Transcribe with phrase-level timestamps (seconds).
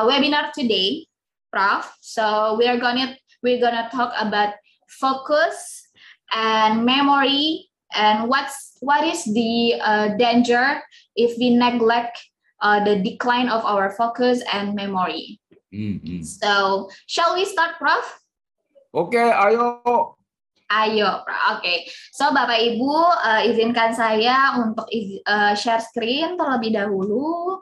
[0.00, 1.06] uh, webinar today,
[1.52, 1.84] Prof.
[2.00, 4.54] So we are gonna we're gonna talk about
[4.88, 5.84] focus
[6.34, 10.80] and memory and what's what is the uh, danger
[11.16, 12.16] if we neglect
[12.62, 15.40] uh, the decline of our focus and memory.
[15.74, 16.22] Mm-hmm.
[16.22, 18.04] So shall we start, Prof?
[18.94, 19.82] Oke, ayo.
[20.70, 21.58] Ayo, Prof.
[21.58, 21.90] Oke.
[22.14, 27.58] So Bapak Ibu uh, izinkan saya untuk iz- uh, share screen terlebih dahulu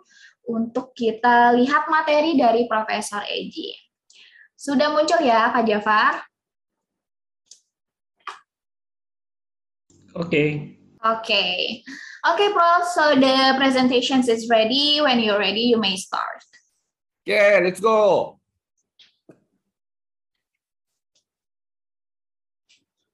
[0.48, 3.76] untuk kita lihat materi dari Profesor Eji.
[4.56, 6.24] Sudah muncul ya, Pak Jafar?
[10.16, 10.74] Okay.
[10.98, 11.84] Okay.
[12.26, 12.82] Okay, Prof.
[12.90, 14.98] So the presentations is ready.
[14.98, 16.42] When you're ready, you may start.
[17.22, 18.40] Okay, let's go.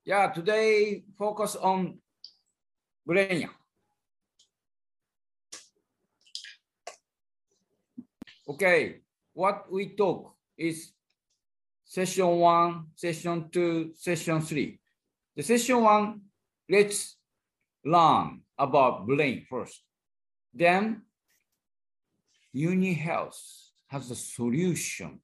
[0.04, 1.98] Yeah, today focus on
[3.04, 3.48] brain.
[8.46, 9.00] Okay,
[9.32, 10.92] what we talk is
[11.84, 14.78] session one, session two, session three.
[15.34, 16.20] The session one,
[16.68, 17.16] let's
[17.84, 19.82] learn about brain first.
[20.52, 21.02] Then
[22.52, 23.40] Uni Health
[23.88, 25.20] has a solution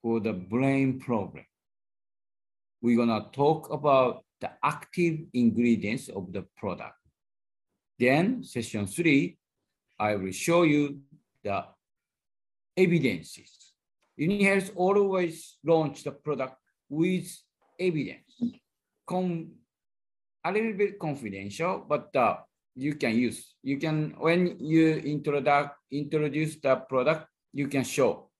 [0.00, 1.44] for the brain problem.
[2.80, 6.94] We're gonna talk about the active ingredients of the product.
[7.98, 9.36] Then session three,
[9.98, 11.00] I will show you
[11.42, 11.64] the
[12.76, 13.72] evidences.
[14.16, 16.56] Uni Health always launch the product
[16.88, 17.28] with
[17.78, 18.40] evidence.
[19.06, 19.52] Com-
[20.44, 22.36] a little bit confidential, but uh,
[22.74, 23.54] you can use.
[23.62, 28.30] You can when you introduce introduce the product, you can show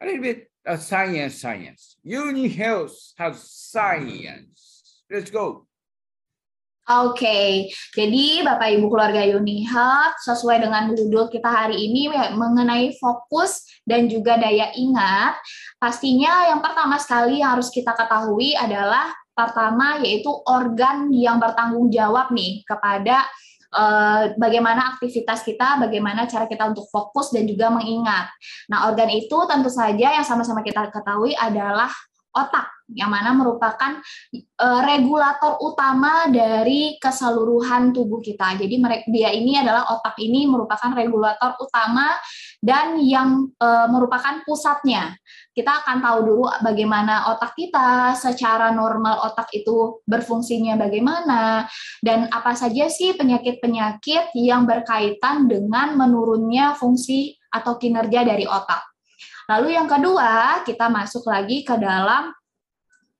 [0.00, 1.40] a little bit of science.
[1.40, 1.96] Science.
[2.02, 5.02] Uni Health has science.
[5.10, 5.65] Let's go.
[6.86, 7.66] Oke,
[7.98, 14.06] jadi Bapak Ibu keluarga Unihat, sesuai dengan judul kita hari ini ya, mengenai fokus dan
[14.06, 15.34] juga daya ingat,
[15.82, 22.30] pastinya yang pertama sekali yang harus kita ketahui adalah pertama yaitu organ yang bertanggung jawab
[22.30, 23.26] nih kepada
[23.74, 28.30] eh, bagaimana aktivitas kita, bagaimana cara kita untuk fokus dan juga mengingat.
[28.70, 31.90] Nah, organ itu tentu saja yang sama-sama kita ketahui adalah
[32.36, 33.98] otak, yang mana merupakan
[34.60, 38.60] uh, regulator utama dari keseluruhan tubuh kita.
[38.60, 38.76] Jadi
[39.10, 42.14] dia ini adalah otak ini merupakan regulator utama
[42.60, 45.16] dan yang uh, merupakan pusatnya.
[45.56, 51.64] Kita akan tahu dulu bagaimana otak kita secara normal otak itu berfungsinya bagaimana
[52.04, 58.95] dan apa saja sih penyakit-penyakit yang berkaitan dengan menurunnya fungsi atau kinerja dari otak.
[59.46, 62.34] Lalu yang kedua, kita masuk lagi ke dalam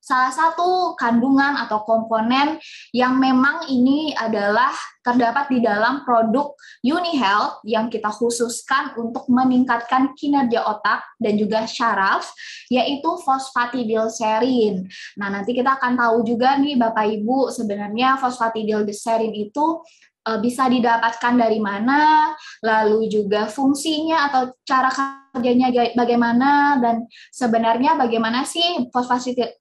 [0.07, 2.55] salah satu kandungan atau komponen
[2.95, 4.71] yang memang ini adalah
[5.03, 12.27] terdapat di dalam produk UniHealth yang kita khususkan untuk meningkatkan kinerja otak dan juga syaraf,
[12.71, 14.87] yaitu fosfatidilserin.
[15.19, 19.83] Nah, nanti kita akan tahu juga nih Bapak Ibu, sebenarnya fosfatidilserin itu
[20.43, 22.33] bisa didapatkan dari mana,
[22.65, 24.91] lalu juga fungsinya atau cara
[25.37, 28.89] kerjanya bagaimana dan sebenarnya bagaimana sih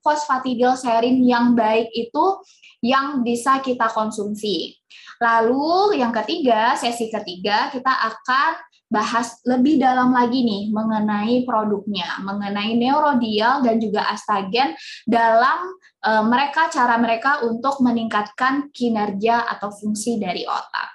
[0.01, 2.41] fosfatidilserin yang baik itu
[2.81, 4.77] yang bisa kita konsumsi.
[5.21, 8.53] Lalu yang ketiga, sesi ketiga kita akan
[8.87, 16.71] bahas lebih dalam lagi nih mengenai produknya, mengenai neurodial dan juga astagen dalam e, mereka
[16.71, 20.91] cara mereka untuk meningkatkan kinerja atau fungsi dari otak.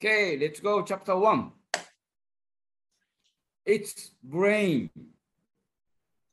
[0.00, 1.54] Okay, let's go chapter one.
[3.62, 4.90] It's brain.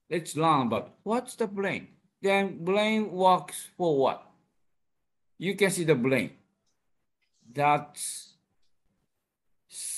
[0.10, 1.94] Let's learn about what's the brain.
[2.18, 4.26] Then brain works for what?
[5.38, 6.34] You can see the brain.
[7.46, 8.29] That's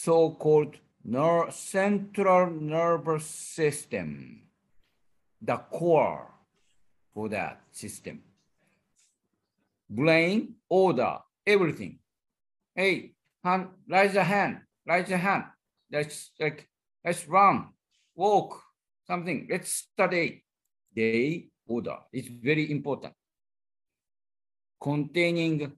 [0.04, 4.42] so-called ner central nervous system,
[5.42, 6.28] the core
[7.14, 8.22] for that system.
[9.90, 12.00] Brain order everything.
[12.74, 13.14] Hey,
[13.44, 15.44] hand, raise a hand, raise a hand.
[15.90, 16.68] That's like
[17.06, 17.70] let's run,
[18.16, 18.62] walk,
[19.06, 19.48] something.
[19.50, 20.46] Let's study.
[20.94, 21.98] Day order.
[22.12, 23.14] It's very important.
[24.82, 25.72] Containing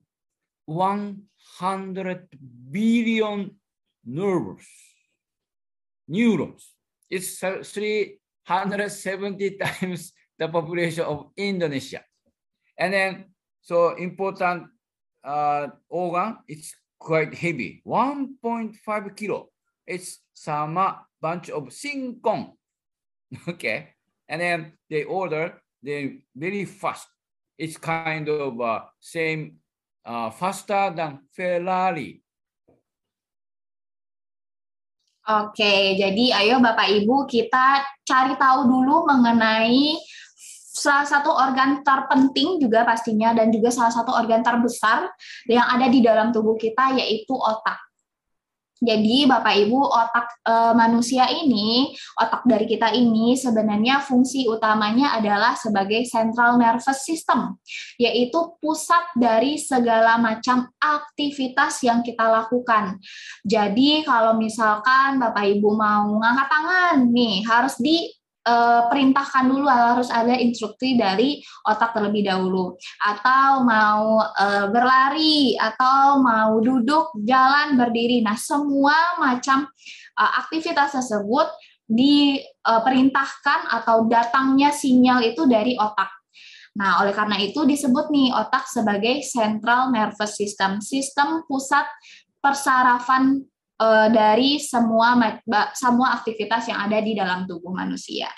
[0.66, 2.28] 100
[2.70, 3.50] billion
[4.04, 4.66] nerves,
[6.08, 6.74] neurons.
[7.10, 12.02] It's 370 times the population of Indonesia.
[12.78, 13.24] And then,
[13.62, 14.66] so important
[15.22, 19.50] uh, organ, it's quite heavy, 1.5 kilo.
[19.86, 22.52] It's sama bunch of singkong.
[23.48, 23.94] Okay.
[24.28, 27.06] And then they order, they very fast.
[27.58, 29.56] It's kind of uh, same,
[30.04, 32.23] uh, faster than Ferrari.
[35.24, 39.96] Oke, jadi ayo Bapak Ibu kita cari tahu dulu mengenai
[40.74, 45.08] salah satu organ terpenting juga pastinya dan juga salah satu organ terbesar
[45.48, 47.80] yang ada di dalam tubuh kita yaitu otak.
[48.84, 51.90] Jadi Bapak Ibu otak e, manusia ini,
[52.20, 57.56] otak dari kita ini sebenarnya fungsi utamanya adalah sebagai central nervous system,
[57.96, 63.00] yaitu pusat dari segala macam aktivitas yang kita lakukan.
[63.42, 68.12] Jadi kalau misalkan Bapak Ibu mau ngangkat tangan nih harus di
[68.44, 72.76] uh, perintahkan dulu harus ada instruksi dari otak terlebih dahulu.
[73.00, 78.20] Atau mau uh, berlari atau mau duduk jalan berdiri.
[78.20, 79.66] Nah semua macam
[80.20, 81.48] uh, aktivitas tersebut
[81.84, 86.08] diperintahkan atau datangnya sinyal itu dari otak.
[86.74, 91.86] Nah, oleh karena itu disebut nih otak sebagai central nervous system, sistem pusat
[92.42, 93.46] persarafan
[93.84, 95.12] uh, dari semua
[95.76, 98.32] semua aktivitas yang ada di dalam tubuh manusia.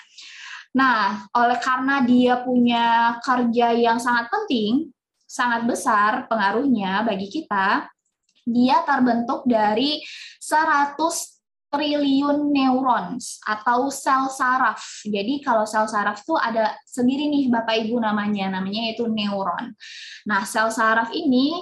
[0.75, 4.91] Nah, oleh karena dia punya kerja yang sangat penting,
[5.23, 7.87] sangat besar pengaruhnya bagi kita,
[8.45, 10.03] dia terbentuk dari
[10.37, 15.03] 100 triliun neurons atau sel saraf.
[15.03, 19.75] Jadi kalau sel saraf itu ada sendiri nih Bapak Ibu namanya, namanya itu neuron.
[20.29, 21.59] Nah, sel saraf ini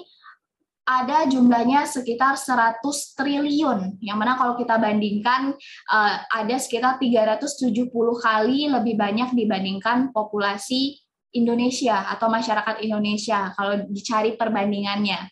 [0.85, 2.77] ada jumlahnya sekitar 100
[3.17, 5.57] triliun, yang mana kalau kita bandingkan
[5.89, 7.73] uh, ada sekitar 370
[8.21, 11.01] kali lebih banyak dibandingkan populasi
[11.33, 15.25] Indonesia atau masyarakat Indonesia kalau dicari perbandingannya.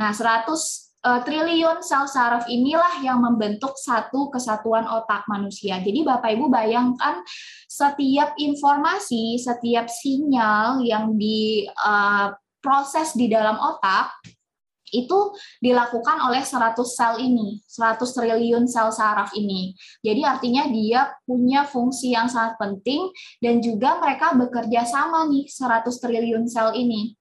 [0.00, 0.52] Nah, 100 uh,
[1.06, 5.76] eh, triliun sel saraf inilah yang membentuk satu kesatuan otak manusia.
[5.78, 7.20] Jadi Bapak Ibu bayangkan
[7.68, 14.35] setiap informasi, setiap sinyal yang diproses uh, di dalam otak
[14.94, 19.74] itu dilakukan oleh 100 sel ini, 100 triliun sel saraf ini.
[20.02, 23.10] Jadi artinya dia punya fungsi yang sangat penting
[23.42, 27.14] dan juga mereka bekerja sama nih 100 triliun sel ini.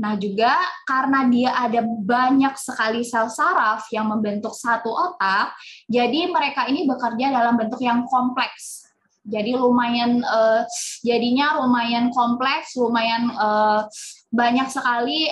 [0.00, 0.56] Nah, juga
[0.88, 5.52] karena dia ada banyak sekali sel saraf yang membentuk satu otak,
[5.92, 8.88] jadi mereka ini bekerja dalam bentuk yang kompleks.
[9.20, 10.64] Jadi lumayan uh,
[11.04, 13.84] jadinya lumayan kompleks, lumayan uh,
[14.30, 15.26] banyak sekali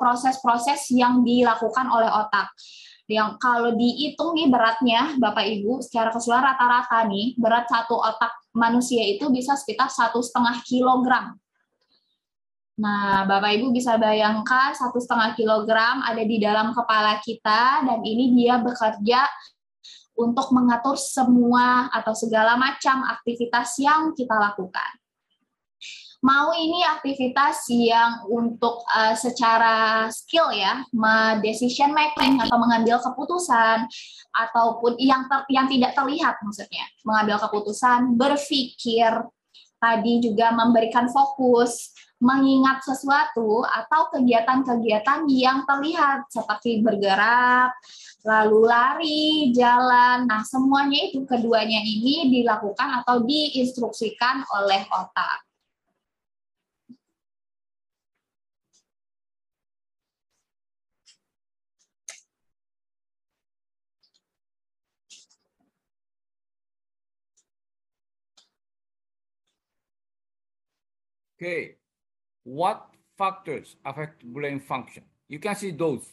[0.00, 2.48] proses-proses uh, uh, yang dilakukan oleh otak.
[3.04, 9.04] Yang kalau dihitung nih beratnya, Bapak Ibu, secara keseluruhan rata-rata nih berat satu otak manusia
[9.04, 11.36] itu bisa sekitar satu setengah kilogram.
[12.80, 18.32] Nah, Bapak Ibu bisa bayangkan satu setengah kilogram ada di dalam kepala kita dan ini
[18.32, 19.28] dia bekerja
[20.16, 25.01] untuk mengatur semua atau segala macam aktivitas yang kita lakukan.
[26.22, 30.86] Mau ini aktivitas yang untuk uh, secara skill ya,
[31.42, 33.90] decision making atau mengambil keputusan
[34.30, 39.10] ataupun yang ter, yang tidak terlihat maksudnya, mengambil keputusan, berpikir,
[39.82, 41.90] tadi juga memberikan fokus,
[42.22, 47.74] mengingat sesuatu atau kegiatan-kegiatan yang terlihat seperti bergerak,
[48.22, 50.30] lalu lari, jalan.
[50.30, 55.51] Nah, semuanya itu keduanya ini dilakukan atau diinstruksikan oleh otak.
[71.42, 71.74] Okay,
[72.44, 72.86] what
[73.18, 75.02] factors affect brain function?
[75.26, 76.06] You can see those.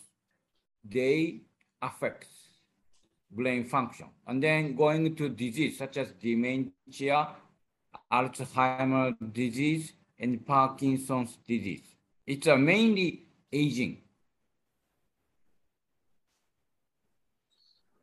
[0.84, 1.42] They
[1.80, 2.26] affect
[3.30, 4.08] brain function.
[4.26, 7.28] And then going to disease such as dementia,
[8.12, 11.84] Alzheimer's disease, and Parkinson's disease.
[12.26, 14.02] It's a mainly aging.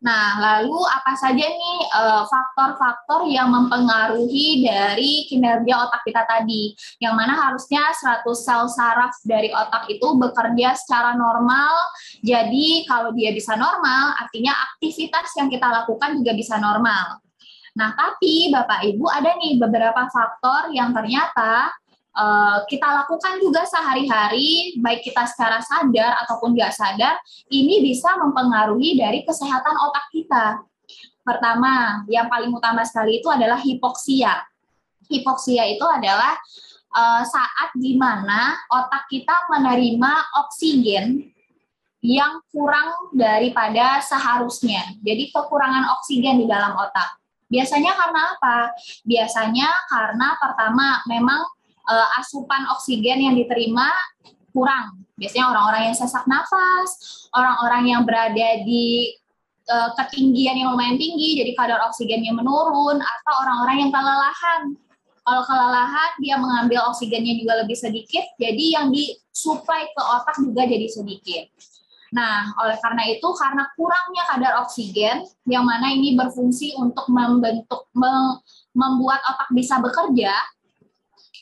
[0.07, 6.71] Nah, lalu apa saja nih eh, faktor-faktor yang mempengaruhi dari kinerja otak kita tadi?
[7.03, 11.75] Yang mana harusnya 100 sel saraf dari otak itu bekerja secara normal.
[12.23, 17.19] Jadi kalau dia bisa normal, artinya aktivitas yang kita lakukan juga bisa normal.
[17.75, 21.75] Nah, tapi Bapak Ibu ada nih beberapa faktor yang ternyata
[22.17, 27.21] uh, kita lakukan juga sehari-hari, baik kita secara sadar ataupun nggak sadar,
[27.53, 30.65] ini bisa mempengaruhi dari kesehatan otak kita.
[31.23, 34.47] Pertama, yang paling utama sekali itu adalah hipoksia.
[35.07, 36.35] Hipoksia itu adalah
[36.95, 40.13] uh, saat di mana otak kita menerima
[40.47, 41.31] oksigen
[42.03, 44.95] yang kurang daripada seharusnya.
[45.03, 47.19] Jadi kekurangan oksigen di dalam otak.
[47.47, 48.59] Biasanya karena apa?
[49.07, 51.47] Biasanya karena pertama memang
[51.89, 53.91] uh, asupan oksigen yang diterima
[54.53, 55.07] kurang.
[55.17, 56.91] Biasanya orang-orang yang sesak nafas,
[57.33, 59.17] orang-orang yang berada di
[59.73, 64.63] uh, ketinggian yang lumayan tinggi, jadi kadar oksigennya menurun, atau orang-orang yang kelelahan.
[65.27, 70.87] Kalau kelelahan, dia mengambil oksigennya juga lebih sedikit, jadi yang disuplai ke otak juga jadi
[70.87, 71.51] sedikit.
[72.15, 77.91] Nah, oleh karena itu, karena kurangnya kadar oksigen, yang mana ini berfungsi untuk membentuk,
[78.77, 80.31] membuat otak bisa bekerja.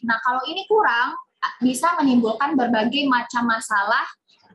[0.04, 1.16] Nah, kalau ini kurang,
[1.60, 4.04] bisa menimbulkan berbagai macam masalah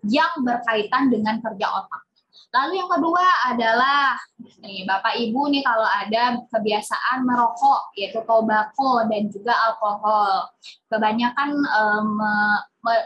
[0.07, 2.01] yang berkaitan dengan kerja otak.
[2.49, 4.17] Lalu yang kedua adalah
[4.65, 10.49] nih Bapak Ibu nih kalau ada kebiasaan merokok yaitu tobacco dan juga alkohol.
[10.89, 12.17] Kebanyakan um,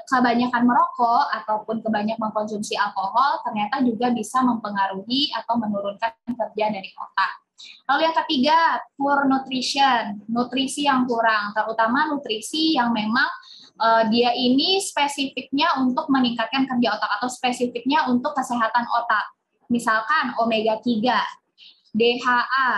[0.08, 7.43] kebanyakan merokok ataupun kebanyakan mengkonsumsi alkohol ternyata juga bisa mempengaruhi atau menurunkan kerja dari otak.
[7.90, 8.58] Lalu yang ketiga,
[8.96, 13.28] poor nutrition, nutrisi yang kurang, terutama nutrisi yang memang
[13.80, 19.26] uh, dia ini spesifiknya untuk meningkatkan kerja otak atau spesifiknya untuk kesehatan otak.
[19.68, 21.02] Misalkan omega 3,
[21.94, 22.72] DHA,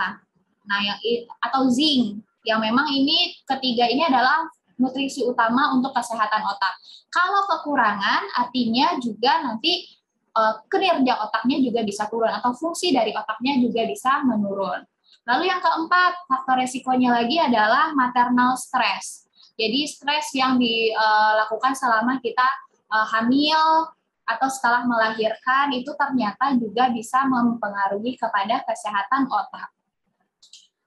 [0.66, 0.98] nah yang
[1.40, 4.46] atau zinc yang memang ini ketiga ini adalah
[4.78, 6.74] nutrisi utama untuk kesehatan otak.
[7.08, 9.88] Kalau kekurangan artinya juga nanti
[10.36, 14.84] uh, kinerja otaknya juga bisa turun atau fungsi dari otaknya juga bisa menurun.
[15.26, 19.26] Lalu yang keempat, faktor resikonya lagi adalah maternal stress.
[19.56, 22.46] Jadi stres yang dilakukan selama kita
[22.92, 23.90] uh, hamil
[24.26, 29.70] atau setelah melahirkan itu ternyata juga bisa mempengaruhi kepada kesehatan otak.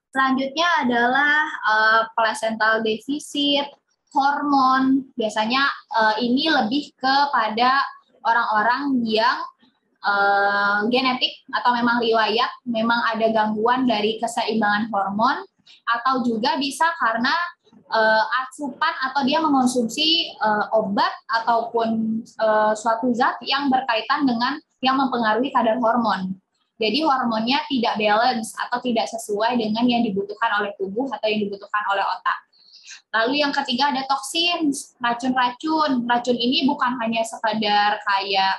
[0.10, 3.68] Selanjutnya adalah uh, placental deficit,
[4.12, 5.08] hormon.
[5.13, 5.70] Biasanya
[6.18, 7.86] ini lebih kepada
[8.29, 9.41] orang-orang yang
[10.05, 15.41] uh, genetik atau memang riwayat, memang ada gangguan dari keseimbangan hormon,
[15.89, 17.33] atau juga bisa karena
[17.89, 24.95] uh, asupan atau dia mengonsumsi uh, obat ataupun uh, suatu zat yang berkaitan dengan yang
[24.95, 26.38] mempengaruhi kadar hormon.
[26.79, 31.83] Jadi hormonnya tidak balance atau tidak sesuai dengan yang dibutuhkan oleh tubuh atau yang dibutuhkan
[31.91, 32.38] oleh otak.
[33.10, 34.70] Lalu yang ketiga ada toksin,
[35.01, 36.06] racun-racun.
[36.06, 38.56] Racun ini bukan hanya sekadar kayak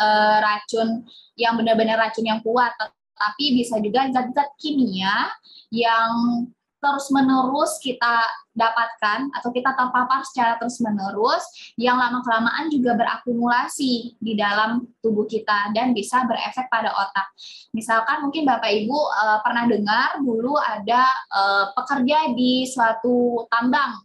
[0.00, 1.04] uh, racun
[1.36, 2.72] yang benar-benar racun yang kuat,
[3.20, 5.28] tapi bisa juga zat-zat kimia
[5.68, 6.48] yang
[6.80, 8.24] terus-menerus kita
[8.56, 11.44] dapatkan atau kita terpapar secara terus-menerus
[11.76, 17.30] yang lama-kelamaan juga berakumulasi di dalam tubuh kita dan bisa berefek pada otak.
[17.76, 24.00] Misalkan mungkin Bapak Ibu uh, pernah dengar dulu ada uh, pekerja di suatu tambang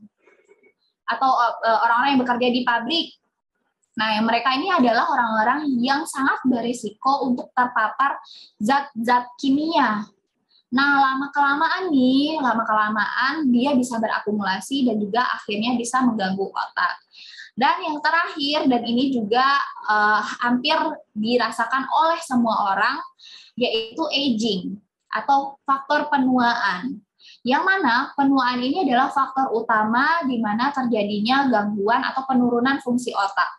[1.07, 3.07] atau uh, orang-orang yang bekerja di pabrik.
[3.95, 8.19] Nah, yang mereka ini adalah orang-orang yang sangat berisiko untuk terpapar
[8.59, 10.03] zat-zat kimia
[10.73, 16.95] Nah, lama-kelamaan nih, lama-kelamaan dia bisa berakumulasi dan juga akhirnya bisa mengganggu otak.
[17.55, 19.45] Dan yang terakhir, dan ini juga
[19.87, 20.75] uh, hampir
[21.15, 22.99] dirasakan oleh semua orang,
[23.55, 24.75] yaitu aging
[25.07, 26.99] atau faktor penuaan.
[27.45, 33.49] Yang mana penuaan ini adalah faktor utama di mana terjadinya gangguan atau penurunan fungsi otak.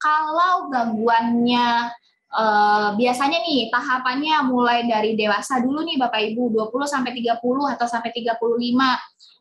[0.00, 1.92] Kalau gangguannya
[2.30, 7.42] Uh, biasanya nih tahapannya mulai dari dewasa dulu nih Bapak Ibu 20 sampai 30
[7.74, 8.38] atau sampai 35.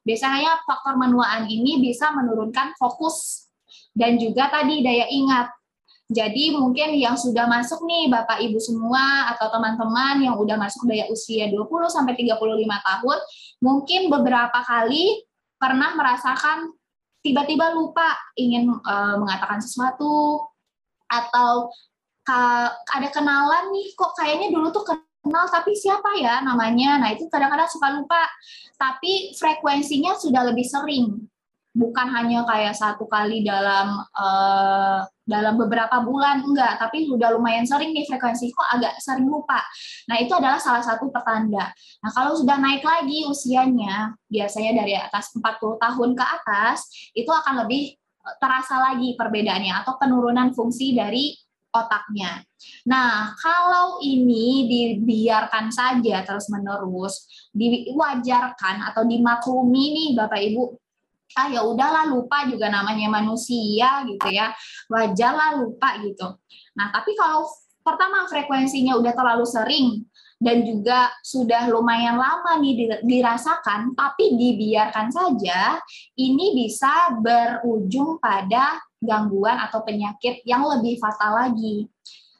[0.01, 3.45] Biasanya faktor menuaan ini bisa menurunkan fokus
[3.93, 5.53] dan juga tadi daya ingat.
[6.09, 11.05] Jadi mungkin yang sudah masuk nih Bapak Ibu semua atau teman-teman yang udah masuk daya
[11.13, 13.17] usia 20 sampai 35 tahun,
[13.61, 15.21] mungkin beberapa kali
[15.61, 16.73] pernah merasakan
[17.21, 20.41] tiba-tiba lupa ingin uh, mengatakan sesuatu
[21.05, 21.69] atau
[22.89, 26.99] ada kenalan nih kok kayaknya dulu tuh kenal tapi siapa ya namanya?
[27.01, 28.23] Nah itu kadang-kadang suka lupa.
[28.79, 31.27] Tapi frekuensinya sudah lebih sering.
[31.69, 36.81] Bukan hanya kayak satu kali dalam uh, dalam beberapa bulan enggak.
[36.81, 39.61] Tapi sudah lumayan sering nih frekuensi kok agak sering lupa.
[40.09, 41.69] Nah itu adalah salah satu pertanda.
[42.01, 45.43] Nah kalau sudah naik lagi usianya biasanya dari atas 40
[45.77, 47.99] tahun ke atas itu akan lebih
[48.37, 51.33] terasa lagi perbedaannya atau penurunan fungsi dari
[51.69, 52.41] otaknya.
[52.89, 60.63] Nah, kalau ini dibiarkan saja terus-menerus, diwajarkan atau dimaklumi nih Bapak Ibu,
[61.37, 64.49] ah ya udahlah lupa juga namanya manusia gitu ya.
[64.89, 66.41] Wajarlah lupa gitu.
[66.73, 67.45] Nah, tapi kalau
[67.85, 70.08] pertama frekuensinya udah terlalu sering
[70.39, 75.83] dan juga sudah lumayan lama nih dirasakan, tapi dibiarkan saja,
[76.15, 81.91] ini bisa berujung pada gangguan atau penyakit yang lebih fatal lagi.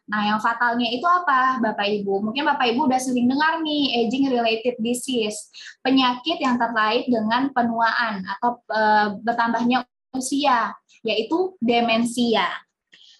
[0.10, 2.26] Nah, yang fatalnya itu apa, Bapak Ibu?
[2.26, 5.54] Mungkin Bapak Ibu udah sering dengar nih, aging related disease,
[5.86, 8.82] penyakit yang terkait dengan penuaan atau e,
[9.22, 9.86] bertambahnya
[10.18, 10.74] usia,
[11.06, 12.50] yaitu demensia.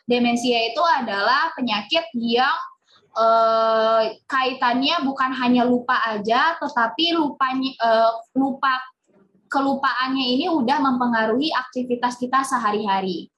[0.10, 2.58] Demensia itu adalah penyakit yang
[3.16, 8.78] uh, kaitannya bukan hanya lupa aja, tetapi lupanya uh, lupa
[9.50, 13.34] kelupaannya ini udah mempengaruhi aktivitas kita sehari-hari.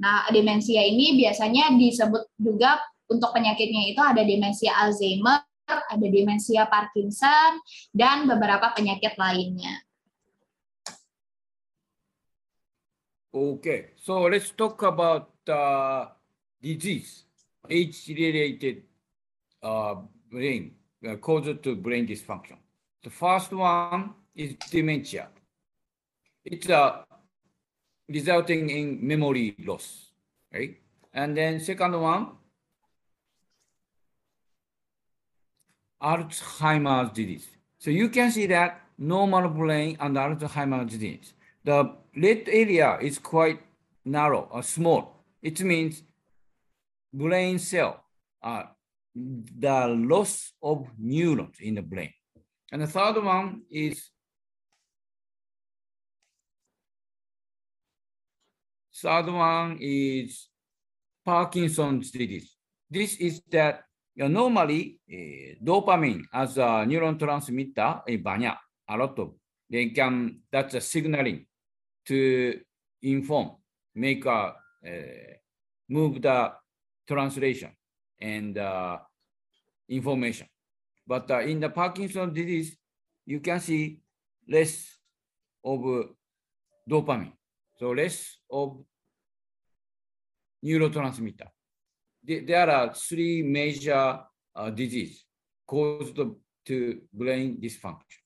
[0.00, 2.80] Nah, demensia ini biasanya disebut juga
[3.12, 7.60] untuk penyakitnya itu ada demensia Alzheimer, ada demensia Parkinson,
[7.92, 9.84] dan beberapa penyakit lainnya.
[13.30, 16.10] Okay, so let's talk about uh,
[16.58, 17.28] disease,
[17.70, 18.89] age-related
[19.62, 19.96] uh,
[20.30, 20.72] brain,
[21.08, 22.56] uh, causal to brain dysfunction.
[23.02, 25.28] The first one is dementia.
[26.44, 27.02] It's uh,
[28.08, 30.12] resulting in memory loss,
[30.52, 30.76] right?
[31.12, 32.28] And then second one,
[36.02, 37.48] Alzheimer's disease.
[37.78, 41.34] So you can see that normal brain and Alzheimer's disease.
[41.64, 43.60] The red area is quite
[44.04, 45.24] narrow or small.
[45.42, 46.02] It means
[47.12, 48.02] brain cell,
[48.42, 48.64] uh,
[49.58, 52.12] the loss of neurons in the brain.
[52.72, 54.10] And the third one is
[58.94, 60.48] third one is
[61.24, 62.56] Parkinson's disease.
[62.88, 63.84] This is that
[64.14, 68.56] you know, normally uh, dopamine as a neuron transmitter in banyak
[68.88, 69.34] a lot of
[69.70, 71.46] they can that's a signaling
[72.06, 72.58] to
[73.02, 73.56] inform,
[73.94, 74.54] make a
[74.86, 75.34] uh,
[75.88, 76.52] move the
[77.06, 77.70] translation
[78.20, 78.98] and uh,
[79.90, 80.46] information.
[81.06, 82.78] But uh, in the Parkinson disease,
[83.26, 83.98] you can see
[84.48, 84.86] less
[85.64, 85.82] of
[86.88, 87.34] dopamine,
[87.78, 88.78] so less of
[90.64, 91.50] neurotransmitter.
[92.22, 94.20] There are three major
[94.54, 95.24] uh, diseases
[95.66, 96.16] caused
[96.66, 98.22] to brain dysfunction.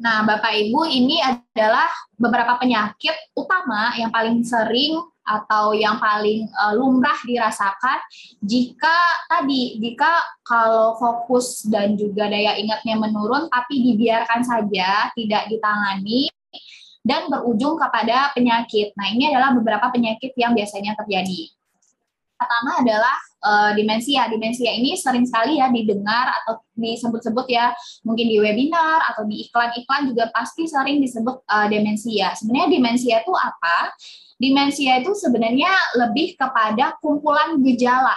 [0.00, 4.96] Nah, Bapak Ibu, ini adalah beberapa penyakit utama yang paling sering
[5.30, 8.02] atau yang paling uh, lumrah dirasakan
[8.42, 8.98] jika
[9.30, 16.26] tadi jika kalau fokus dan juga daya ingatnya menurun tapi dibiarkan saja tidak ditangani
[17.00, 18.92] dan berujung kepada penyakit.
[18.92, 21.48] Nah, ini adalah beberapa penyakit yang biasanya terjadi.
[22.40, 24.24] Pertama adalah uh, demensia.
[24.32, 30.08] Demensia ini sering sekali ya didengar atau disebut-sebut ya mungkin di webinar atau di iklan-iklan
[30.08, 32.32] juga pasti sering disebut uh, demensia.
[32.32, 33.92] Sebenarnya demensia itu apa?
[34.40, 35.68] Demensia itu sebenarnya
[36.00, 38.16] lebih kepada kumpulan gejala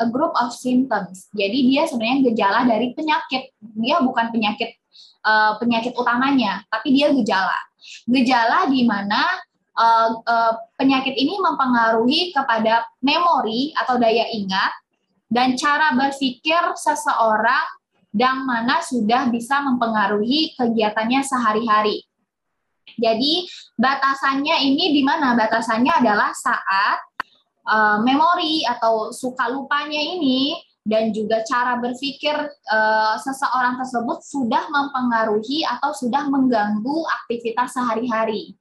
[0.00, 1.28] a group of symptoms.
[1.36, 3.52] Jadi dia sebenarnya gejala dari penyakit.
[3.60, 4.80] Dia bukan penyakit
[5.28, 7.60] uh, penyakit utamanya, tapi dia gejala.
[8.08, 9.20] Gejala di mana
[9.80, 14.72] uh, uh, penyakit ini mempengaruhi kepada memori atau daya ingat
[15.32, 17.64] dan cara berpikir seseorang
[18.12, 22.02] yang mana sudah bisa mempengaruhi kegiatannya sehari-hari.
[22.98, 23.46] Jadi
[23.78, 25.38] batasannya ini di mana?
[25.38, 26.98] Batasannya adalah saat
[27.70, 35.62] uh, memori atau suka lupanya ini dan juga cara berpikir uh, seseorang tersebut sudah mempengaruhi
[35.62, 38.58] atau sudah mengganggu aktivitas sehari-hari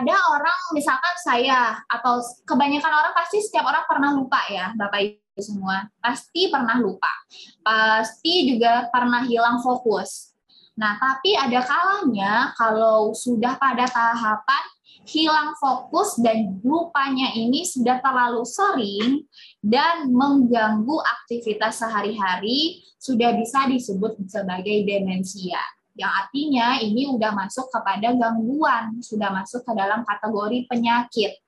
[0.00, 5.40] ada orang misalkan saya atau kebanyakan orang pasti setiap orang pernah lupa ya Bapak Ibu
[5.40, 5.88] semua.
[6.00, 7.12] Pasti pernah lupa.
[7.60, 10.32] Pasti juga pernah hilang fokus.
[10.76, 14.64] Nah tapi ada kalanya kalau sudah pada tahapan
[15.04, 19.26] hilang fokus dan lupanya ini sudah terlalu sering
[19.60, 25.58] dan mengganggu aktivitas sehari-hari sudah bisa disebut sebagai demensia
[26.02, 31.38] yang artinya ini sudah masuk kepada gangguan, sudah masuk ke dalam kategori penyakit.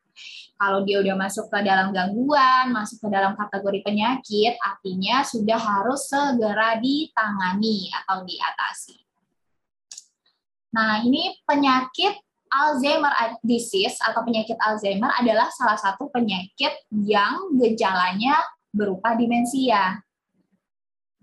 [0.54, 6.06] Kalau dia udah masuk ke dalam gangguan, masuk ke dalam kategori penyakit, artinya sudah harus
[6.06, 8.94] segera ditangani atau diatasi.
[10.70, 12.14] Nah, ini penyakit
[12.54, 13.10] Alzheimer
[13.42, 18.38] disease atau penyakit Alzheimer adalah salah satu penyakit yang gejalanya
[18.70, 20.03] berupa demensia.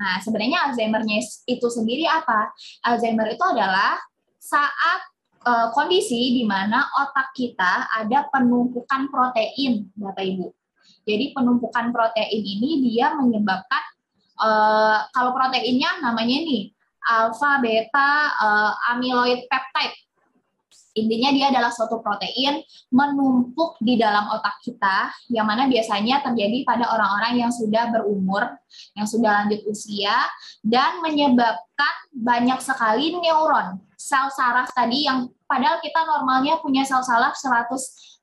[0.02, 2.50] Nah, sebenarnya Alzheimer-nya itu sendiri apa?
[2.82, 4.02] Alzheimer itu adalah
[4.42, 5.02] saat
[5.46, 10.50] uh, kondisi di mana otak kita ada penumpukan protein, Bapak Ibu.
[11.06, 13.84] Jadi penumpukan protein ini dia menyebabkan
[14.42, 16.74] uh, kalau proteinnya namanya ini
[17.06, 19.98] alfa, beta, uh, amyloid peptide
[20.91, 22.60] Intinya dia adalah suatu protein
[22.91, 28.43] menumpuk di dalam otak kita yang mana biasanya terjadi pada orang-orang yang sudah berumur,
[28.99, 30.15] yang sudah lanjut usia
[30.60, 37.39] dan menyebabkan banyak sekali neuron, sel saraf tadi yang padahal kita normalnya punya sel saraf
[37.39, 37.71] 100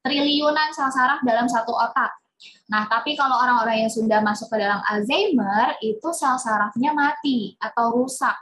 [0.04, 2.12] triliunan sel saraf dalam satu otak.
[2.68, 7.96] Nah, tapi kalau orang-orang yang sudah masuk ke dalam Alzheimer, itu sel sarafnya mati atau
[7.96, 8.36] rusak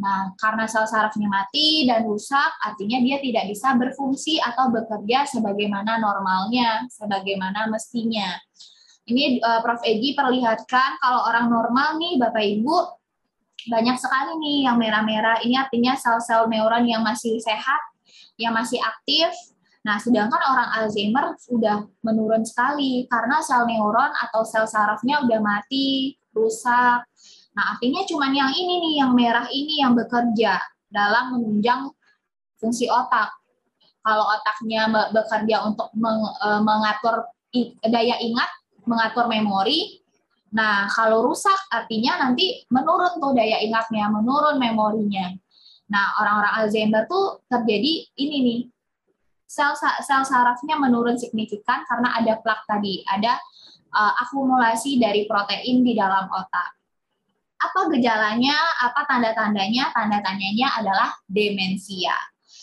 [0.00, 6.00] Nah, karena sel sarafnya mati dan rusak, artinya dia tidak bisa berfungsi atau bekerja sebagaimana
[6.00, 8.32] normalnya, sebagaimana mestinya.
[9.04, 9.84] Ini uh, Prof.
[9.84, 12.76] Egi perlihatkan kalau orang normal nih, Bapak Ibu,
[13.68, 15.44] banyak sekali nih yang merah-merah.
[15.44, 17.82] Ini artinya sel-sel neuron yang masih sehat,
[18.40, 19.28] yang masih aktif.
[19.84, 26.16] Nah, sedangkan orang Alzheimer sudah menurun sekali karena sel neuron atau sel sarafnya udah mati,
[26.32, 27.04] rusak,
[27.50, 31.90] Nah, artinya cuma yang ini nih, yang merah ini yang bekerja dalam menunjang
[32.58, 33.34] fungsi otak.
[34.00, 37.28] Kalau otaknya bekerja untuk e, mengatur
[37.84, 38.48] daya ingat,
[38.88, 40.00] mengatur memori,
[40.50, 45.36] nah kalau rusak artinya nanti menurun tuh daya ingatnya, menurun memorinya.
[45.90, 48.60] Nah, orang-orang Alzheimer tuh terjadi ini nih,
[49.44, 53.36] sel sel sarafnya menurun signifikan karena ada plak tadi, ada
[53.90, 56.79] uh, akumulasi dari protein di dalam otak.
[57.60, 58.56] Apa gejalanya?
[58.80, 59.92] Apa tanda-tandanya?
[59.92, 62.16] Tanda-tandanya adalah demensia.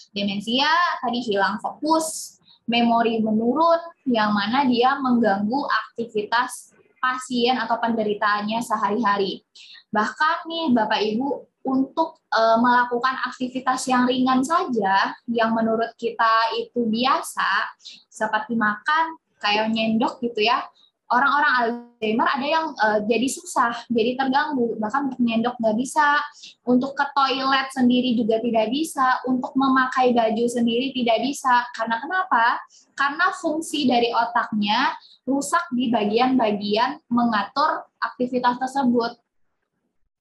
[0.09, 3.77] Demensia tadi hilang fokus, memori menurun,
[4.09, 9.45] yang mana dia mengganggu aktivitas pasien atau penderitaannya sehari-hari.
[9.93, 11.27] Bahkan nih Bapak Ibu
[11.67, 17.75] untuk e, melakukan aktivitas yang ringan saja yang menurut kita itu biasa
[18.09, 20.65] seperti makan kayak nyendok gitu ya
[21.07, 26.19] orang-orang Alzheimer ada yang uh, jadi susah, jadi terganggu, bahkan untuk nyendok nggak bisa,
[26.67, 31.63] untuk ke toilet sendiri juga tidak bisa, untuk memakai baju sendiri tidak bisa.
[31.71, 32.59] Karena kenapa?
[32.91, 34.91] Karena fungsi dari otaknya
[35.23, 39.15] rusak di bagian-bagian mengatur aktivitas tersebut.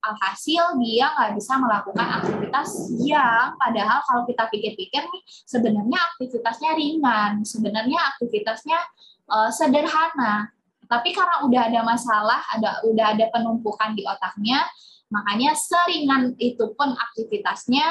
[0.07, 7.42] Alhasil dia nggak bisa melakukan aktivitas yang padahal kalau kita pikir-pikir nih sebenarnya aktivitasnya ringan,
[7.42, 8.79] sebenarnya aktivitasnya
[9.27, 10.55] uh, sederhana,
[10.87, 14.62] tapi karena udah ada masalah, ada udah ada penumpukan di otaknya,
[15.11, 17.87] makanya seringan itu pun aktivitasnya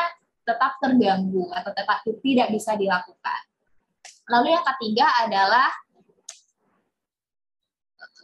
[0.45, 3.41] tetap terganggu atau tetap tidak bisa dilakukan.
[4.29, 5.69] Lalu yang ketiga adalah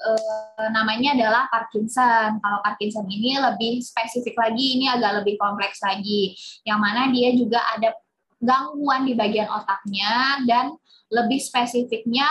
[0.02, 0.10] e,
[0.70, 2.38] namanya adalah Parkinson.
[2.42, 6.34] Kalau Parkinson ini lebih spesifik lagi, ini agak lebih kompleks lagi.
[6.66, 7.90] Yang mana dia juga ada
[8.42, 10.74] gangguan di bagian otaknya dan
[11.14, 12.26] lebih spesifiknya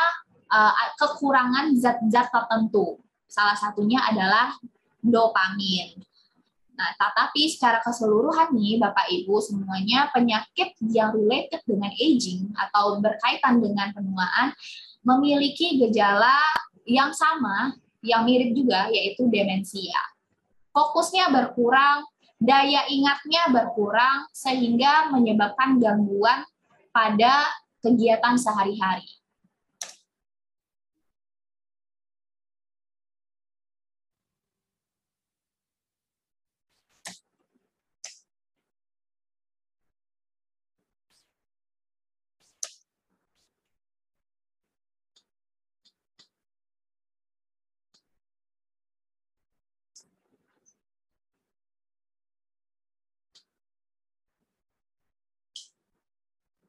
[0.51, 2.99] uh, kekurangan zat-zat tertentu.
[3.31, 4.59] Salah satunya adalah
[5.01, 6.03] dopamin.
[6.81, 13.61] Nah, tetapi secara keseluruhan nih Bapak Ibu semuanya penyakit yang related dengan aging atau berkaitan
[13.61, 14.57] dengan penuaan
[15.05, 16.41] memiliki gejala
[16.89, 20.01] yang sama, yang mirip juga yaitu demensia.
[20.73, 22.09] Fokusnya berkurang,
[22.41, 26.49] daya ingatnya berkurang sehingga menyebabkan gangguan
[26.97, 27.45] pada
[27.85, 29.20] kegiatan sehari-hari.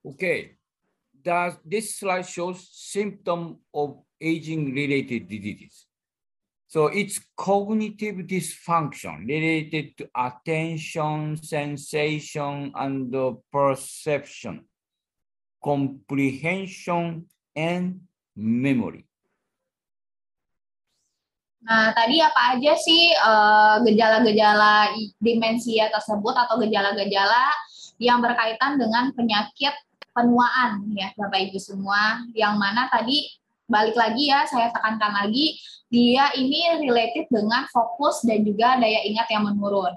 [0.02, 0.58] Okay,
[1.22, 5.90] Does this slide shows symptom of aging-related diseases.
[6.70, 13.12] So it's cognitive dysfunction related to attention, sensation, and
[13.52, 14.64] perception,
[15.60, 19.04] comprehension, and memory.
[21.62, 27.54] Nah, tadi apa aja sih eh, gejala-gejala uh, demensia tersebut atau gejala-gejala
[28.02, 29.76] yang berkaitan dengan penyakit
[30.12, 33.32] penuaan ya Bapak Ibu semua yang mana tadi
[33.72, 35.56] balik lagi ya saya tekankan lagi
[35.92, 39.92] dia ini related dengan fokus dan juga daya ingat yang menurun.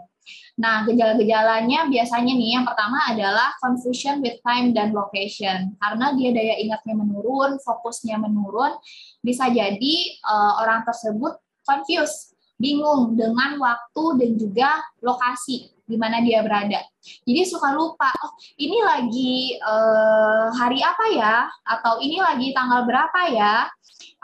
[0.55, 5.74] Nah, gejala-gejalanya biasanya nih yang pertama adalah confusion with time dan location.
[5.83, 8.79] Karena dia daya ingatnya menurun, fokusnya menurun,
[9.18, 14.70] bisa jadi uh, orang tersebut confused, bingung dengan waktu dan juga
[15.03, 16.81] lokasi di mana dia berada.
[17.05, 21.37] Jadi suka lupa, oh ini lagi uh, hari apa ya?
[21.64, 23.68] Atau ini lagi tanggal berapa ya?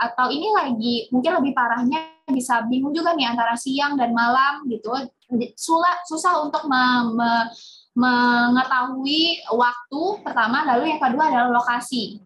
[0.00, 4.88] Atau ini lagi mungkin lebih parahnya bisa bingung juga nih antara siang dan malam gitu.
[5.54, 7.30] Susah susah untuk me, me,
[7.92, 12.24] mengetahui waktu pertama, lalu yang kedua adalah lokasi.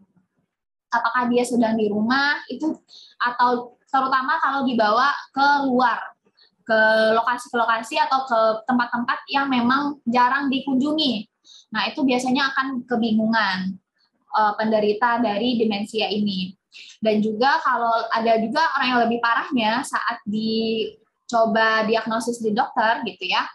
[0.94, 2.70] Apakah dia sedang di rumah itu
[3.18, 6.13] atau terutama kalau dibawa ke luar
[6.64, 6.80] ke
[7.12, 11.28] lokasi ke lokasi atau ke tempat-tempat yang memang jarang dikunjungi.
[11.76, 13.76] Nah, itu biasanya akan kebingungan
[14.32, 16.56] uh, penderita dari demensia ini.
[16.98, 23.30] Dan juga kalau ada juga orang yang lebih parahnya saat dicoba diagnosis di dokter gitu
[23.30, 23.46] ya,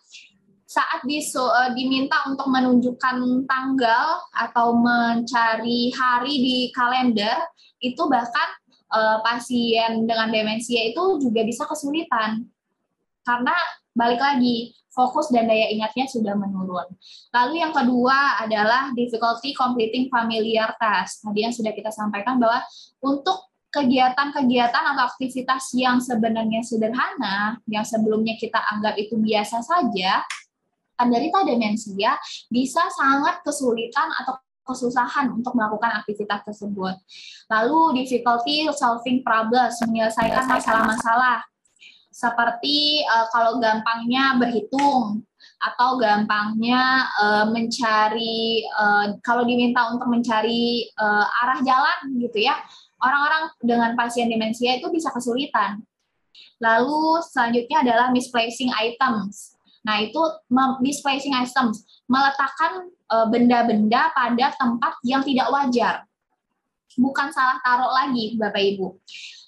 [0.70, 4.06] saat disu, uh, diminta untuk menunjukkan tanggal
[4.38, 7.42] atau mencari hari di kalender,
[7.82, 8.50] itu bahkan
[8.94, 12.46] uh, pasien dengan demensia itu juga bisa kesulitan.
[13.30, 13.54] Karena
[13.94, 16.90] balik lagi, fokus dan daya ingatnya sudah menurun.
[17.30, 21.22] Lalu yang kedua adalah difficulty completing familiar task.
[21.22, 22.66] Tadi yang sudah kita sampaikan bahwa
[23.06, 30.26] untuk kegiatan-kegiatan atau aktivitas yang sebenarnya sederhana, yang sebelumnya kita anggap itu biasa saja,
[30.98, 32.18] penderita demensia
[32.50, 36.98] bisa sangat kesulitan atau kesusahan untuk melakukan aktivitas tersebut.
[37.50, 41.46] Lalu difficulty solving problems, menyelesaikan masalah-masalah
[42.20, 45.24] seperti uh, kalau gampangnya berhitung
[45.60, 52.60] atau gampangnya uh, mencari uh, kalau diminta untuk mencari uh, arah jalan gitu ya
[53.00, 55.80] orang-orang dengan pasien demensia itu bisa kesulitan.
[56.60, 59.56] Lalu selanjutnya adalah misplacing items.
[59.88, 60.20] Nah itu
[60.84, 62.92] misplacing items meletakkan
[63.32, 66.04] benda-benda pada tempat yang tidak wajar.
[67.00, 69.00] Bukan salah taruh lagi bapak ibu.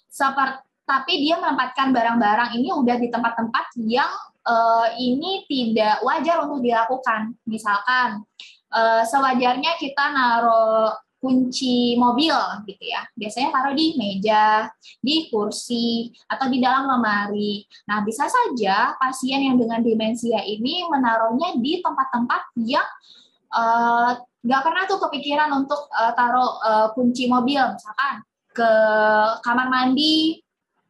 [0.07, 4.11] Seperti tapi dia menempatkan barang-barang ini udah di tempat-tempat yang
[4.43, 7.31] uh, ini tidak wajar untuk dilakukan.
[7.47, 8.27] Misalkan
[8.75, 12.35] uh, sewajarnya kita naruh kunci mobil
[12.67, 13.07] gitu ya.
[13.15, 14.67] Biasanya taruh di meja,
[14.99, 17.63] di kursi, atau di dalam lemari.
[17.87, 22.89] Nah, bisa saja pasien yang dengan demensia ini menaruhnya di tempat-tempat yang
[23.53, 28.71] uh, nggak pernah tuh kepikiran untuk uh, taruh uh, kunci mobil, misalkan ke
[29.45, 30.41] kamar mandi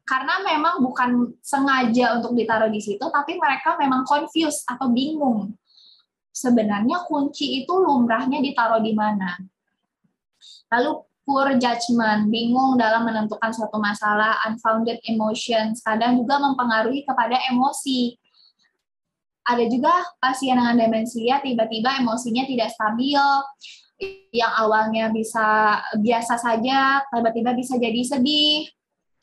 [0.01, 5.55] karena memang bukan sengaja untuk ditaruh di situ, tapi mereka memang confused atau bingung.
[6.31, 9.37] Sebenarnya kunci itu lumrahnya ditaruh di mana.
[10.71, 18.17] Lalu poor judgment, bingung dalam menentukan suatu masalah, unfounded emotions, kadang juga mempengaruhi kepada emosi.
[19.45, 23.21] Ada juga pasien dengan demensia tiba-tiba emosinya tidak stabil,
[24.33, 28.65] yang awalnya bisa biasa saja, tiba-tiba bisa jadi sedih,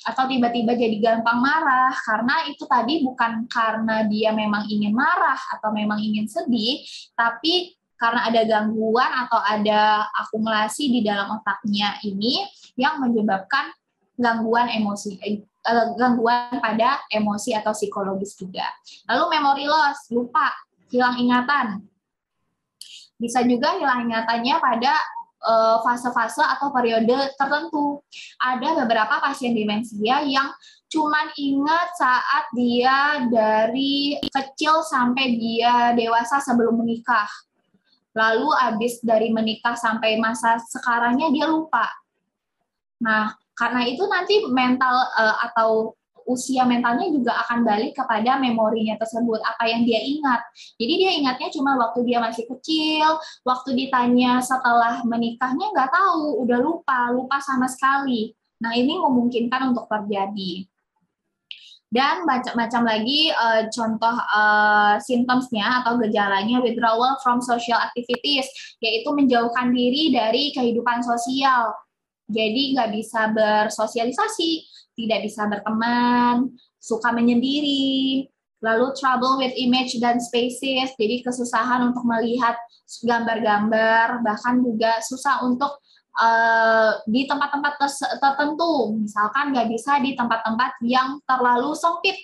[0.06, 5.74] atau tiba-tiba jadi gampang marah karena itu tadi bukan karena dia memang ingin marah atau
[5.74, 6.86] memang ingin sedih
[7.18, 12.46] tapi karena ada gangguan atau ada akumulasi di dalam otaknya ini
[12.78, 13.74] yang menyebabkan
[14.14, 15.42] gangguan emosi eh,
[15.98, 18.70] gangguan pada emosi atau psikologis juga.
[19.10, 20.54] Lalu memory loss, lupa,
[20.94, 21.82] hilang ingatan.
[23.18, 25.17] Bisa juga hilang ingatannya pada Eh,
[25.86, 28.02] fase-fase atau periode tertentu.
[28.42, 30.50] Ada beberapa pasien demensia yang
[30.88, 37.28] cuman ingat saat dia dari kecil sampai dia dewasa sebelum menikah.
[38.16, 41.86] Lalu habis dari menikah sampai masa sekarangnya dia lupa.
[42.98, 45.97] Nah, karena itu nanti mental uh, atau
[46.28, 50.44] usia mentalnya juga akan balik kepada memorinya tersebut, apa yang dia ingat.
[50.76, 56.58] Jadi dia ingatnya cuma waktu dia masih kecil, waktu ditanya setelah menikahnya nggak tahu, udah
[56.60, 58.36] lupa, lupa sama sekali.
[58.60, 60.68] Nah ini memungkinkan untuk terjadi.
[61.88, 68.44] Dan macam-macam lagi uh, contoh uh, simptomsnya atau gejalanya withdrawal from social activities,
[68.84, 71.72] yaitu menjauhkan diri dari kehidupan sosial.
[72.28, 76.50] Jadi nggak bisa bersosialisasi, tidak bisa berteman,
[76.82, 78.26] suka menyendiri,
[78.58, 82.58] lalu trouble with image dan spaces, jadi kesusahan untuk melihat
[83.06, 85.78] gambar-gambar, bahkan juga susah untuk
[86.18, 87.78] uh, di tempat-tempat
[88.18, 92.18] tertentu, misalkan nggak bisa di tempat-tempat yang terlalu sempit.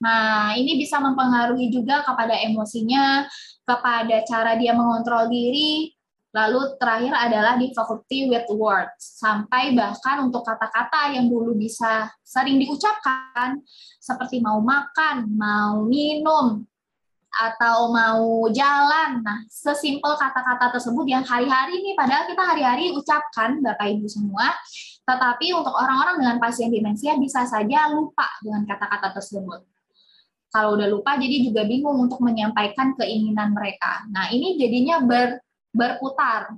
[0.00, 3.24] Nah, ini bisa mempengaruhi juga kepada emosinya,
[3.64, 5.92] kepada cara dia mengontrol diri,
[6.34, 13.62] Lalu terakhir adalah difficulty with words, sampai bahkan untuk kata-kata yang dulu bisa sering diucapkan,
[14.02, 16.66] seperti mau makan, mau minum,
[17.34, 19.22] atau mau jalan.
[19.22, 24.50] Nah, sesimpel kata-kata tersebut yang hari-hari ini, padahal kita hari-hari ucapkan, Bapak Ibu semua,
[25.06, 29.62] tetapi untuk orang-orang dengan pasien demensia bisa saja lupa dengan kata-kata tersebut.
[30.50, 34.02] Kalau udah lupa, jadi juga bingung untuk menyampaikan keinginan mereka.
[34.10, 35.43] Nah, ini jadinya ber
[35.74, 36.54] berputar.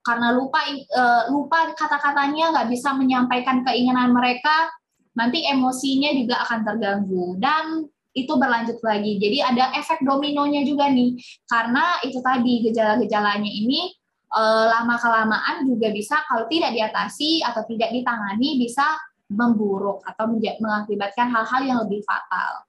[0.00, 4.68] Karena lupa uh, lupa kata-katanya nggak bisa menyampaikan keinginan mereka
[5.16, 7.36] nanti emosinya juga akan terganggu.
[7.40, 9.18] Dan itu berlanjut lagi.
[9.18, 11.16] Jadi ada efek dominonya juga nih.
[11.46, 13.90] Karena itu tadi gejala-gejalanya ini
[14.34, 18.84] uh, lama kelamaan juga bisa kalau tidak diatasi atau tidak ditangani bisa
[19.30, 22.66] memburuk atau mengakibatkan hal-hal yang lebih fatal.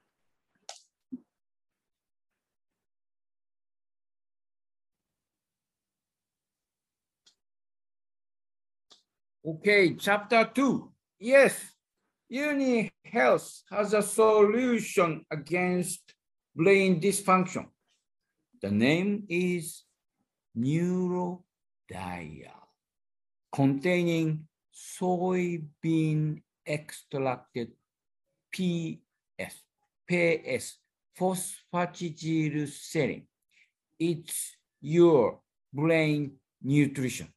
[9.43, 10.91] Okay, chapter two.
[11.19, 11.60] Yes,
[12.30, 16.13] Uni Health has a solution against
[16.56, 17.65] brain dysfunction.
[18.62, 19.82] The name is
[20.56, 21.41] Neurodial,
[23.51, 27.71] containing soybean extracted
[28.54, 29.63] PS,
[30.08, 30.77] PS,
[31.19, 33.25] phosphatidylserine.
[33.97, 35.39] It's your
[35.73, 37.34] brain nutrition.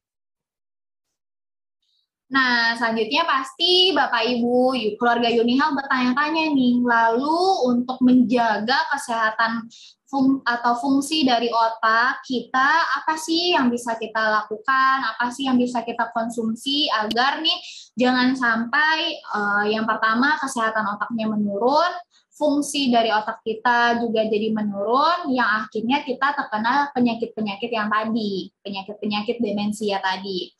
[2.25, 9.69] Nah, selanjutnya pasti Bapak Ibu keluarga Yunihal bertanya-tanya nih, lalu untuk menjaga kesehatan
[10.09, 15.57] fung atau fungsi dari otak kita, apa sih yang bisa kita lakukan, apa sih yang
[15.57, 17.57] bisa kita konsumsi agar nih
[17.93, 21.93] jangan sampai uh, yang pertama kesehatan otaknya menurun,
[22.35, 29.39] fungsi dari otak kita juga jadi menurun, yang akhirnya kita terkena penyakit-penyakit yang tadi, penyakit-penyakit
[29.39, 30.51] demensia tadi.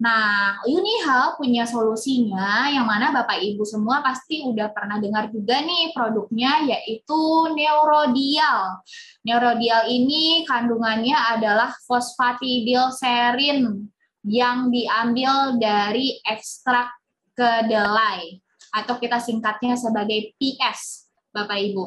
[0.00, 5.92] Nah, Unihal punya solusinya, yang mana Bapak Ibu semua pasti udah pernah dengar juga nih
[5.92, 7.20] produknya, yaitu
[7.52, 8.80] Neurodial.
[9.20, 13.92] Neurodial ini kandungannya adalah fosfatidilserin
[14.24, 16.96] yang diambil dari ekstrak
[17.36, 18.40] kedelai
[18.72, 21.09] atau kita singkatnya sebagai PS.
[21.30, 21.84] Bapak Ibu.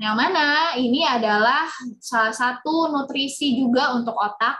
[0.00, 0.46] Yang mana
[0.80, 1.70] ini adalah
[2.02, 4.58] salah satu nutrisi juga untuk otak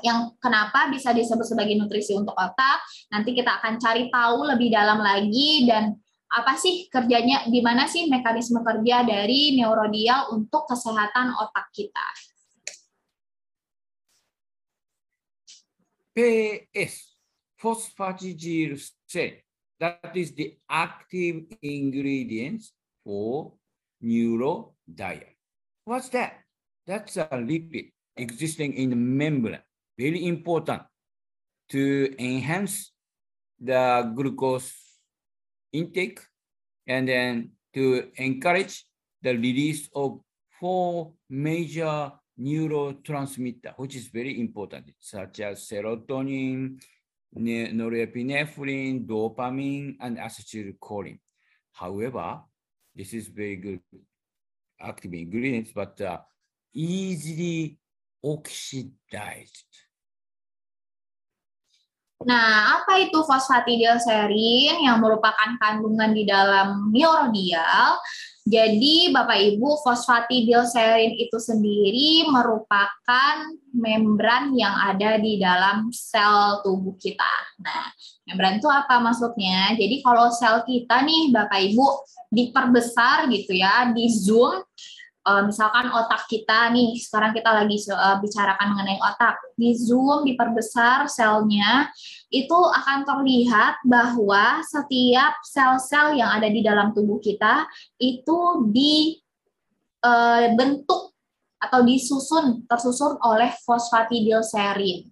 [0.00, 2.78] yang kenapa bisa disebut sebagai nutrisi untuk otak.
[3.12, 5.96] Nanti kita akan cari tahu lebih dalam lagi dan
[6.30, 12.06] apa sih kerjanya, di mana sih mekanisme kerja dari neurodial untuk kesehatan otak kita.
[16.14, 17.16] PS,
[17.58, 19.42] phosphatidylserine,
[19.80, 23.52] that is the active ingredients for
[24.02, 25.34] neurodial.
[25.84, 26.40] What's that?
[26.86, 29.60] That's a lipid existing in the membrane,
[29.98, 30.82] very important
[31.70, 32.92] to enhance
[33.60, 34.72] the glucose
[35.72, 36.20] intake
[36.86, 38.84] and then to encourage
[39.22, 40.20] the release of
[40.58, 46.80] four major neurotransmitter, which is very important, such as serotonin,
[47.36, 51.18] norepinephrine, dopamine, and acetylcholine.
[51.72, 52.40] However,
[52.94, 53.80] this is very good
[54.80, 56.18] active ingredients, but uh,
[56.72, 57.78] easily
[58.24, 59.68] oxidized.
[62.20, 67.96] Nah, apa itu fosfatidilserin yang merupakan kandungan di dalam neurodial?
[68.50, 77.30] Jadi, Bapak Ibu, fosfatidilserin itu sendiri merupakan membran yang ada di dalam sel tubuh kita.
[77.62, 77.86] Nah,
[78.26, 79.78] membran itu apa maksudnya?
[79.78, 81.86] Jadi, kalau sel kita nih, Bapak Ibu,
[82.34, 84.66] diperbesar gitu ya, di zoom.
[85.30, 91.06] Uh, misalkan otak kita nih, sekarang kita lagi uh, bicarakan mengenai otak, di zoom, diperbesar
[91.06, 91.86] selnya,
[92.34, 97.62] itu akan terlihat bahwa setiap sel-sel yang ada di dalam tubuh kita
[98.02, 98.66] itu
[100.02, 100.02] dibentuk
[101.14, 101.14] uh,
[101.62, 105.06] atau disusun, tersusun oleh fosfatidilserin.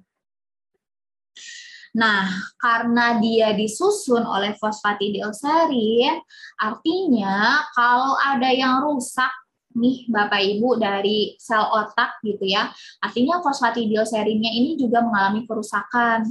[1.95, 2.27] Nah,
[2.59, 6.19] karena dia disusun oleh fosfatidilserin,
[6.59, 9.31] artinya kalau ada yang rusak
[9.79, 12.69] nih Bapak Ibu dari sel otak gitu ya,
[13.01, 16.27] artinya fosfatidilserinnya ini juga mengalami kerusakan.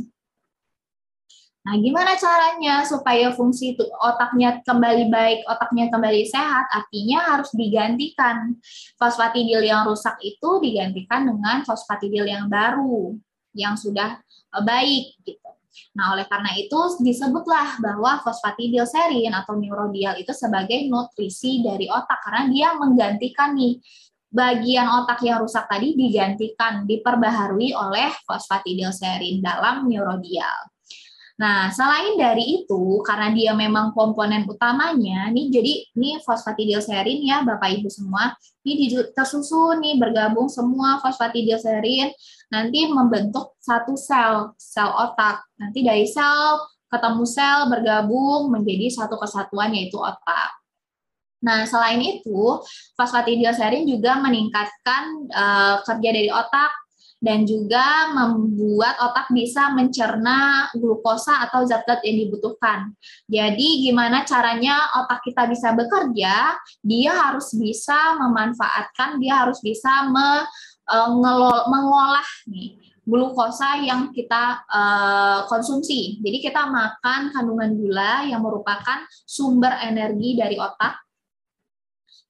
[1.68, 6.64] Nah, gimana caranya supaya fungsi otaknya kembali baik, otaknya kembali sehat?
[6.72, 8.56] Artinya harus digantikan.
[8.96, 13.20] Fosfatidil yang rusak itu digantikan dengan fosfatidil yang baru,
[13.52, 14.16] yang sudah
[14.56, 15.47] eh, baik gitu.
[15.98, 22.44] Nah, oleh karena itu disebutlah bahwa fosfatidilserin atau neurodial itu sebagai nutrisi dari otak karena
[22.50, 23.82] dia menggantikan nih
[24.28, 30.77] bagian otak yang rusak tadi digantikan, diperbaharui oleh fosfatidilserin dalam neurodial.
[31.38, 37.78] Nah, selain dari itu, karena dia memang komponen utamanya, nih jadi ini fosfatidilserin ya Bapak
[37.78, 38.34] Ibu semua,
[38.66, 42.10] ini tersusun nih bergabung semua fosfatidilserin
[42.50, 45.46] nanti membentuk satu sel, sel otak.
[45.62, 46.58] Nanti dari sel
[46.90, 50.58] ketemu sel bergabung menjadi satu kesatuan yaitu otak.
[51.46, 52.66] Nah, selain itu,
[52.98, 56.87] fosfatidilserin juga meningkatkan uh, kerja dari otak
[57.18, 62.94] dan juga membuat otak bisa mencerna glukosa atau zat-zat yang dibutuhkan.
[63.26, 66.54] Jadi gimana caranya otak kita bisa bekerja?
[66.86, 70.46] Dia harus bisa memanfaatkan, dia harus bisa me,
[70.94, 71.10] uh,
[71.66, 76.20] mengolah nih glukosa yang kita uh, konsumsi.
[76.20, 81.07] Jadi kita makan kandungan gula yang merupakan sumber energi dari otak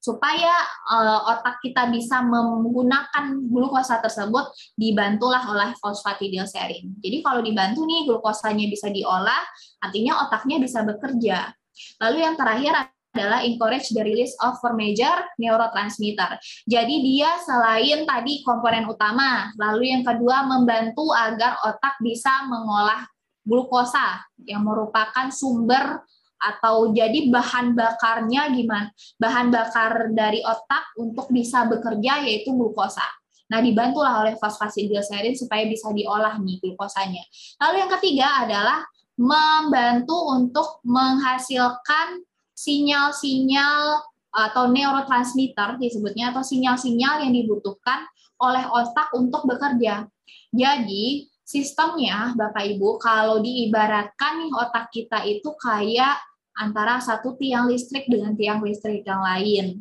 [0.08, 0.56] supaya
[0.88, 4.48] uh, otak kita bisa menggunakan glukosa tersebut
[4.80, 6.96] dibantulah oleh fosfatidilserin.
[7.04, 9.44] Jadi kalau dibantu nih glukosanya bisa diolah,
[9.84, 11.52] artinya otaknya bisa bekerja.
[12.00, 16.40] Lalu yang terakhir adalah encourage the release of four major neurotransmitter.
[16.64, 23.04] Jadi dia selain tadi komponen utama, lalu yang kedua membantu agar otak bisa mengolah
[23.48, 26.04] glukosa yang merupakan sumber
[26.38, 28.90] atau jadi bahan bakarnya gimana?
[29.18, 33.06] Bahan bakar dari otak untuk bisa bekerja yaitu glukosa.
[33.48, 37.24] Nah, dibantulah oleh fosfatidilserin supaya bisa diolah nih glukosanya.
[37.64, 38.84] Lalu yang ketiga adalah
[39.18, 42.22] membantu untuk menghasilkan
[42.54, 44.04] sinyal-sinyal
[44.36, 48.06] atau neurotransmitter disebutnya atau sinyal-sinyal yang dibutuhkan
[48.38, 50.06] oleh otak untuk bekerja.
[50.52, 56.20] Jadi, sistemnya Bapak Ibu kalau diibaratkan nih otak kita itu kayak
[56.60, 59.80] antara satu tiang listrik dengan tiang listrik yang lain.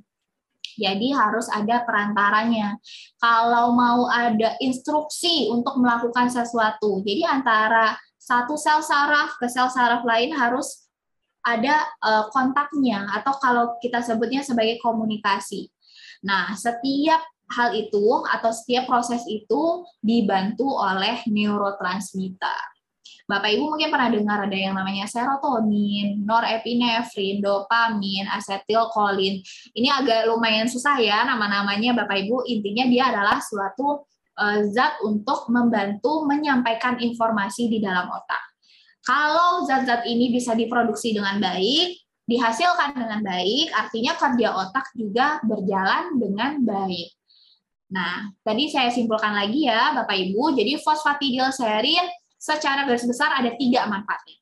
[0.77, 2.77] Jadi harus ada perantaranya.
[3.17, 10.05] Kalau mau ada instruksi untuk melakukan sesuatu, jadi antara satu sel saraf ke sel saraf
[10.05, 10.87] lain harus
[11.41, 15.71] ada uh, kontaknya atau kalau kita sebutnya sebagai komunikasi.
[16.27, 17.23] Nah, setiap
[17.53, 22.77] hal itu atau setiap proses itu dibantu oleh neurotransmitter.
[23.27, 29.43] Bapak Ibu mungkin pernah dengar ada yang namanya serotonin, norepinefrin, dopamin, asetilkolin.
[29.75, 32.47] Ini agak lumayan susah ya nama-namanya Bapak Ibu.
[32.47, 34.07] Intinya dia adalah suatu
[34.39, 38.43] uh, zat untuk membantu menyampaikan informasi di dalam otak.
[39.03, 41.95] Kalau zat-zat ini bisa diproduksi dengan baik,
[42.27, 47.15] dihasilkan dengan baik, artinya kerja otak juga berjalan dengan baik.
[47.87, 50.59] Nah, tadi saya simpulkan lagi ya, Bapak Ibu.
[50.59, 54.39] Jadi fosfatidilserin secara garis besar ada tiga manfaatnya.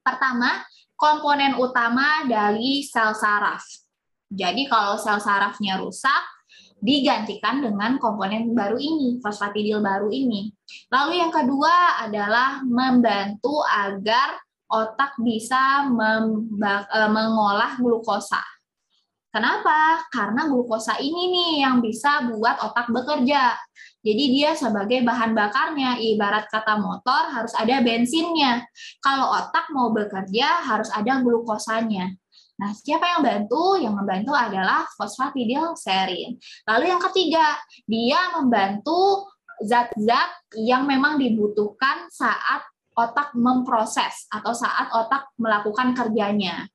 [0.00, 0.64] Pertama,
[0.96, 3.64] komponen utama dari sel saraf.
[4.32, 6.24] Jadi kalau sel sarafnya rusak,
[6.80, 10.48] digantikan dengan komponen baru ini, fosfatidil baru ini.
[10.88, 18.40] Lalu yang kedua adalah membantu agar otak bisa eh, mengolah glukosa.
[19.30, 20.02] Kenapa?
[20.10, 23.54] Karena glukosa ini nih yang bisa buat otak bekerja.
[24.02, 28.66] Jadi dia sebagai bahan bakarnya, ibarat kata motor harus ada bensinnya.
[28.98, 32.10] Kalau otak mau bekerja harus ada glukosanya.
[32.58, 33.78] Nah, siapa yang bantu?
[33.78, 36.34] Yang membantu adalah fosfatidilserin.
[36.66, 37.54] Lalu yang ketiga,
[37.86, 39.30] dia membantu
[39.62, 42.66] zat-zat yang memang dibutuhkan saat
[42.98, 46.66] otak memproses atau saat otak melakukan kerjanya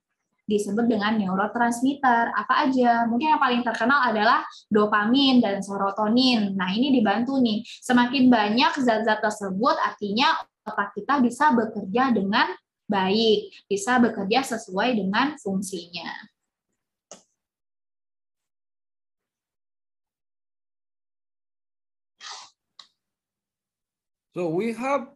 [0.46, 2.34] disebut dengan neurotransmitter.
[2.34, 3.10] Apa aja?
[3.10, 6.54] Mungkin yang paling terkenal adalah dopamin dan serotonin.
[6.54, 7.66] Nah, ini dibantu nih.
[7.66, 12.50] Semakin banyak zat-zat tersebut, artinya otak kita bisa bekerja dengan
[12.86, 16.10] baik, bisa bekerja sesuai dengan fungsinya.
[24.36, 25.16] So we have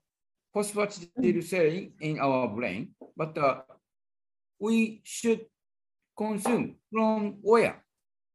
[0.56, 3.68] phosphatidylserine in our brain, but uh,
[4.60, 5.46] we should
[6.18, 7.84] consume from where?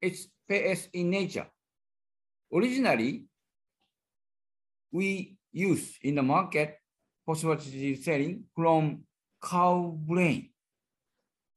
[0.01, 1.47] It's PS in nature.
[2.53, 3.27] Originally,
[4.93, 6.79] we use in the market
[7.29, 9.05] phosphatidylserine selling from
[9.43, 10.51] cow brain.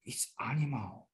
[0.05, 1.07] It's animal.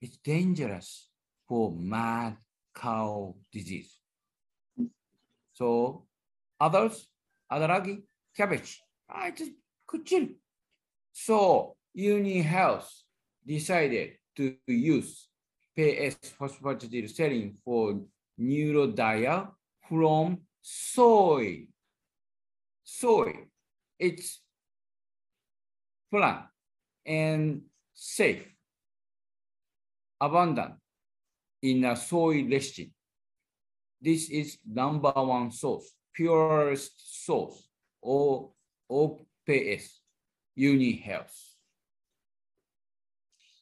[0.00, 1.08] It's dangerous
[1.48, 2.36] for mad
[2.74, 3.98] cow disease.
[5.52, 6.06] So
[6.60, 7.08] others,
[7.52, 8.02] adaragi,
[8.36, 8.80] cabbage,
[9.10, 9.52] ah, I just
[9.86, 10.28] could chill.
[11.12, 12.90] So Uni Health
[13.46, 15.28] decided to use
[15.76, 18.00] PS phosphatidylserine for
[18.38, 19.48] neurodial
[19.88, 21.66] from soy.
[22.84, 23.34] Soy,
[23.98, 24.40] it's
[26.10, 26.46] plant
[27.06, 27.62] and
[27.94, 28.46] safe,
[30.20, 30.74] abundant
[31.62, 32.90] in a soy lecithin.
[34.00, 37.68] This is number one source, purest source,
[38.00, 38.50] or
[38.88, 40.00] OPS,
[40.54, 41.49] Uni Health.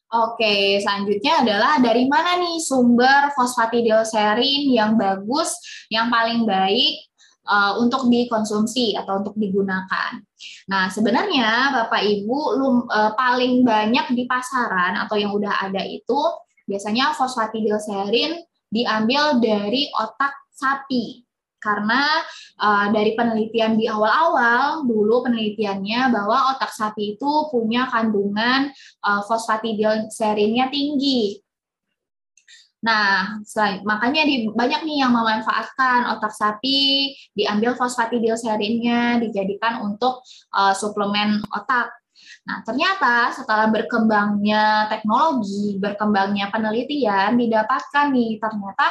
[0.09, 5.53] Oke, selanjutnya adalah dari mana nih sumber fosfatidilserin yang bagus,
[5.93, 7.05] yang paling baik
[7.45, 10.17] uh, untuk dikonsumsi atau untuk digunakan.
[10.73, 16.17] Nah, sebenarnya Bapak Ibu lum, uh, paling banyak di pasaran atau yang udah ada itu
[16.65, 18.41] biasanya fosfatidilserin
[18.73, 21.28] diambil dari otak sapi
[21.59, 22.23] karena
[22.59, 28.71] uh, dari penelitian di awal-awal dulu penelitiannya bahwa otak sapi itu punya kandungan
[29.03, 31.43] uh, fosfatidilserinnya tinggi.
[32.79, 40.23] Nah, selain, makanya di, banyak nih yang memanfaatkan otak sapi, diambil fosfatidilserinnya, dijadikan untuk
[40.55, 41.91] uh, suplemen otak.
[42.49, 48.89] Nah, ternyata setelah berkembangnya teknologi, berkembangnya penelitian, didapatkan nih ternyata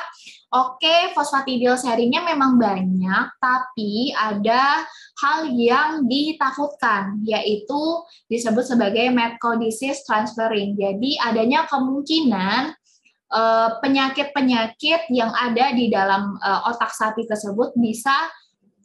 [0.54, 4.86] oke okay, fosfatidilserinnya memang banyak, tapi ada
[5.26, 9.10] hal yang ditakutkan, yaitu disebut sebagai
[9.42, 10.78] cow disease transferring.
[10.78, 12.78] Jadi adanya kemungkinan
[13.34, 18.14] eh, penyakit-penyakit yang ada di dalam uh, otak sapi tersebut bisa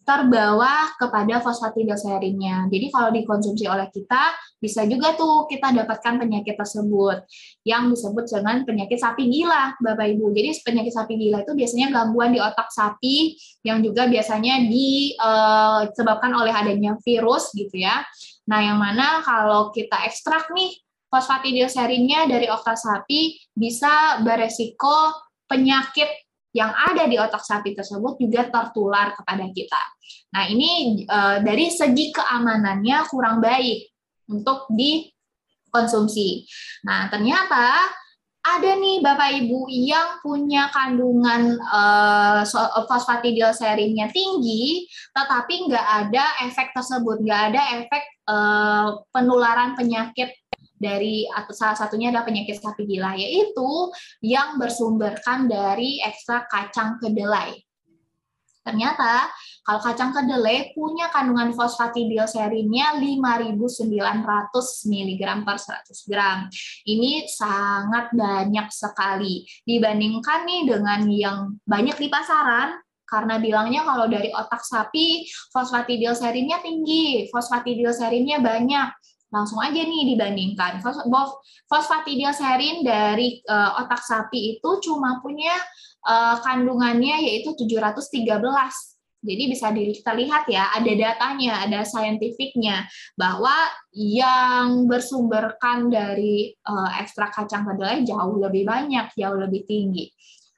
[0.03, 2.66] terbawa kepada fosfatidilserinnya.
[2.66, 7.22] Jadi kalau dikonsumsi oleh kita, bisa juga tuh kita dapatkan penyakit tersebut
[7.62, 10.34] yang disebut dengan penyakit sapi gila, Bapak Ibu.
[10.34, 16.50] Jadi penyakit sapi gila itu biasanya gangguan di otak sapi yang juga biasanya disebabkan oleh
[16.50, 18.03] adanya virus gitu ya.
[18.50, 20.82] Nah, yang mana kalau kita ekstrak nih
[21.12, 25.14] fosfatidilserinnya dari otak sapi bisa beresiko
[25.46, 26.09] penyakit
[26.53, 29.82] yang ada di otak sapi tersebut juga tertular kepada kita.
[30.36, 33.88] Nah, ini e, dari segi keamanannya kurang baik
[34.28, 36.44] untuk dikonsumsi.
[36.84, 37.88] Nah, ternyata
[38.42, 42.42] ada nih Bapak Ibu yang punya kandungan uh,
[42.90, 44.82] fosfatidilserinnya tinggi,
[45.14, 50.34] tetapi nggak ada efek tersebut, nggak ada efek uh, penularan penyakit
[50.83, 53.70] dari atau salah satunya adalah penyakit sapi gila yaitu
[54.18, 57.62] yang bersumberkan dari ekstrak kacang kedelai.
[58.62, 59.26] Ternyata
[59.66, 63.83] kalau kacang kedelai punya kandungan fosfatidilserinnya 5.900
[64.87, 66.39] mg per 100 gram.
[66.87, 72.78] Ini sangat banyak sekali dibandingkan nih dengan yang banyak di pasaran
[73.12, 78.89] karena bilangnya kalau dari otak sapi fosfatidilserinnya tinggi, fosfatidilserinnya banyak
[79.33, 80.85] langsung aja nih dibandingkan
[81.66, 85.57] fosfatidilserin dari uh, otak sapi itu cuma punya
[86.05, 92.83] uh, kandungannya yaitu 713 jadi bisa kita lihat ya, ada datanya, ada saintifiknya
[93.14, 93.55] bahwa
[93.95, 100.11] yang bersumberkan dari uh, ekstrak kacang kedelai jauh lebih banyak, jauh lebih tinggi.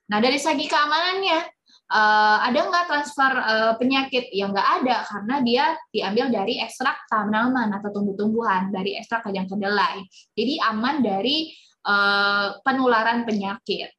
[0.09, 1.54] Nah dari segi keamanannya,
[1.95, 4.35] uh, ada nggak transfer uh, penyakit?
[4.35, 5.65] yang nggak ada karena dia
[5.95, 10.03] diambil dari ekstrak tanaman atau tumbuh-tumbuhan dari ekstrak kacang kedelai.
[10.35, 11.55] Jadi aman dari
[11.87, 13.95] uh, penularan penyakit.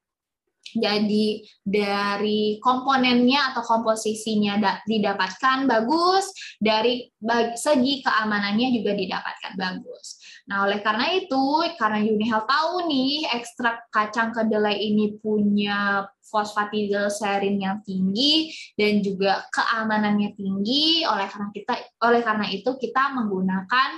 [0.75, 7.07] Jadi dari komponennya atau komposisinya didapatkan bagus, dari
[7.55, 10.19] segi keamanannya juga didapatkan bagus.
[10.45, 11.41] Nah, oleh karena itu,
[11.73, 20.37] karena Unihel tahu nih ekstrak kacang kedelai ini punya fosfatidilserin yang tinggi dan juga keamanannya
[20.37, 21.73] tinggi, oleh karena kita
[22.05, 23.89] oleh karena itu kita menggunakan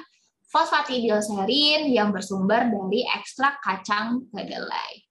[0.48, 5.04] fosfatidilserin yang bersumber dari ekstrak kacang kedelai.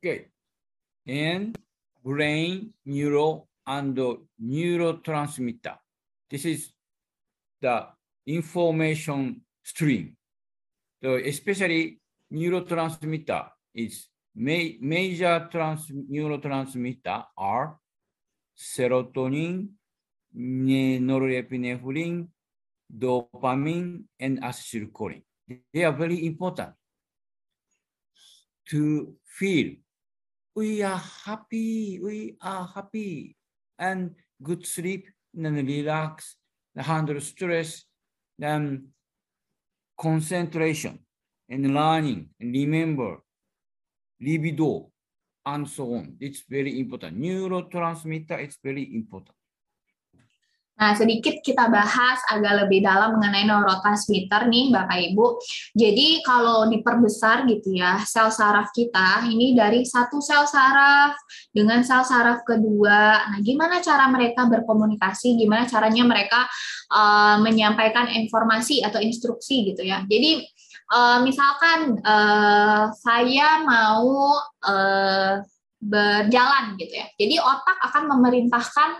[0.00, 0.32] Okay.
[1.04, 1.56] And
[2.00, 3.96] brain, neural, and
[4.42, 5.76] neurotransmitter.
[6.30, 6.72] This is
[7.60, 7.86] the
[8.26, 10.16] information stream.
[11.02, 12.00] So especially
[12.32, 17.78] neurotransmitter is ma major trans neurotransmitter are
[18.56, 19.68] serotonin,
[20.34, 22.28] norepinephrine,
[22.90, 25.22] dopamine, and acetylcholine.
[25.72, 26.72] They are very important
[28.70, 29.74] to feel
[30.54, 33.36] we are happy, we are happy,
[33.78, 36.36] and good sleep, then relax,
[36.76, 37.84] handle stress,
[38.38, 38.88] then
[39.98, 40.98] concentration,
[41.48, 43.18] and learning, and remember,
[44.20, 44.90] libido,
[45.44, 46.16] and so on.
[46.20, 47.18] It's very important.
[47.18, 49.35] Neurotransmitter is very important.
[50.76, 55.26] Nah, sedikit kita bahas agak lebih dalam mengenai neurotransmitter nih Bapak Ibu.
[55.72, 61.16] Jadi kalau diperbesar gitu ya, sel saraf kita ini dari satu sel saraf
[61.48, 63.24] dengan sel saraf kedua.
[63.32, 65.40] Nah, gimana cara mereka berkomunikasi?
[65.40, 66.44] Gimana caranya mereka
[66.92, 70.04] uh, menyampaikan informasi atau instruksi gitu ya.
[70.04, 70.44] Jadi
[70.92, 74.12] uh, misalkan uh, saya mau
[74.60, 75.40] uh,
[75.80, 77.06] berjalan gitu ya.
[77.16, 78.90] Jadi otak akan memerintahkan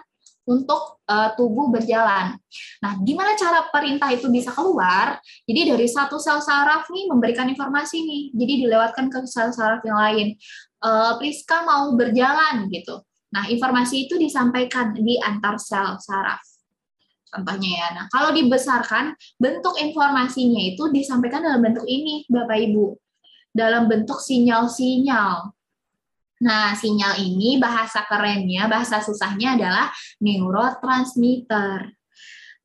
[0.47, 2.39] untuk uh, tubuh berjalan.
[2.79, 5.19] Nah, gimana cara perintah itu bisa keluar?
[5.43, 9.99] Jadi dari satu sel saraf nih memberikan informasi nih, jadi dilewatkan ke sel saraf yang
[9.99, 10.39] lain.
[10.79, 13.03] Uh, Priska mau berjalan gitu.
[13.35, 16.41] Nah, informasi itu disampaikan di antar sel saraf.
[17.27, 17.89] Contohnya ya.
[17.99, 22.95] Nah, kalau dibesarkan, bentuk informasinya itu disampaikan dalam bentuk ini, Bapak Ibu.
[23.51, 25.56] Dalam bentuk sinyal-sinyal.
[26.37, 29.89] Nah, sinyal ini bahasa kerennya, bahasa susahnya adalah
[30.21, 31.97] neurotransmitter.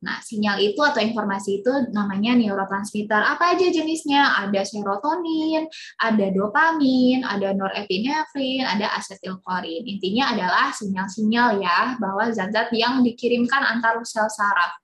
[0.02, 3.22] Nah, sinyal itu atau informasi itu namanya neurotransmitter.
[3.22, 4.34] Apa aja jenisnya?
[4.44, 5.70] Ada serotonin,
[6.02, 9.86] ada dopamin, ada norepinefrin, ada asetilkolin.
[9.86, 14.74] Intinya adalah sinyal-sinyal ya bahwa zat-zat yang dikirimkan antar sel saraf.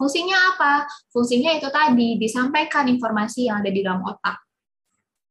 [0.00, 0.88] Fungsinya apa?
[1.12, 4.40] Fungsinya itu tadi disampaikan informasi yang ada di dalam otak.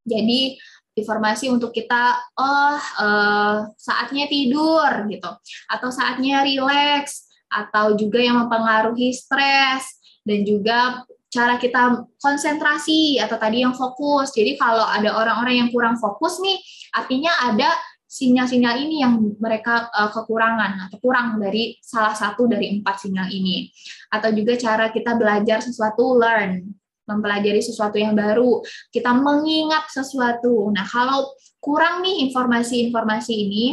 [0.05, 0.57] Jadi
[0.92, 5.32] informasi untuk kita oh uh, saatnya tidur gitu
[5.72, 13.64] atau saatnya rileks atau juga yang mempengaruhi stres dan juga cara kita konsentrasi atau tadi
[13.64, 14.36] yang fokus.
[14.36, 16.60] Jadi kalau ada orang-orang yang kurang fokus nih,
[16.92, 17.72] artinya ada
[18.12, 23.72] sinyal-sinyal ini yang mereka uh, kekurangan atau kurang dari salah satu dari empat sinyal ini.
[24.12, 26.68] Atau juga cara kita belajar sesuatu learn,
[27.12, 30.72] mempelajari sesuatu yang baru, kita mengingat sesuatu.
[30.72, 33.66] Nah, kalau kurang nih informasi-informasi ini,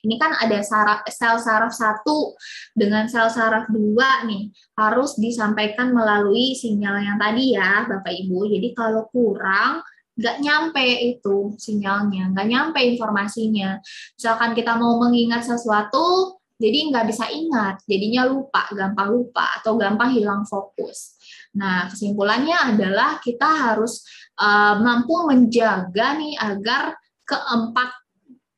[0.00, 2.32] ini kan ada saraf, sel saraf satu
[2.72, 4.48] dengan sel saraf dua nih
[4.80, 8.48] harus disampaikan melalui sinyal yang tadi ya Bapak Ibu.
[8.48, 9.84] Jadi kalau kurang
[10.16, 10.84] nggak nyampe
[11.16, 13.80] itu sinyalnya, nggak nyampe informasinya.
[14.16, 20.12] Misalkan kita mau mengingat sesuatu, jadi nggak bisa ingat, jadinya lupa, gampang lupa atau gampang
[20.12, 21.16] hilang fokus.
[21.56, 24.06] Nah kesimpulannya adalah kita harus
[24.38, 26.94] uh, mampu menjaga nih agar
[27.26, 27.90] keempat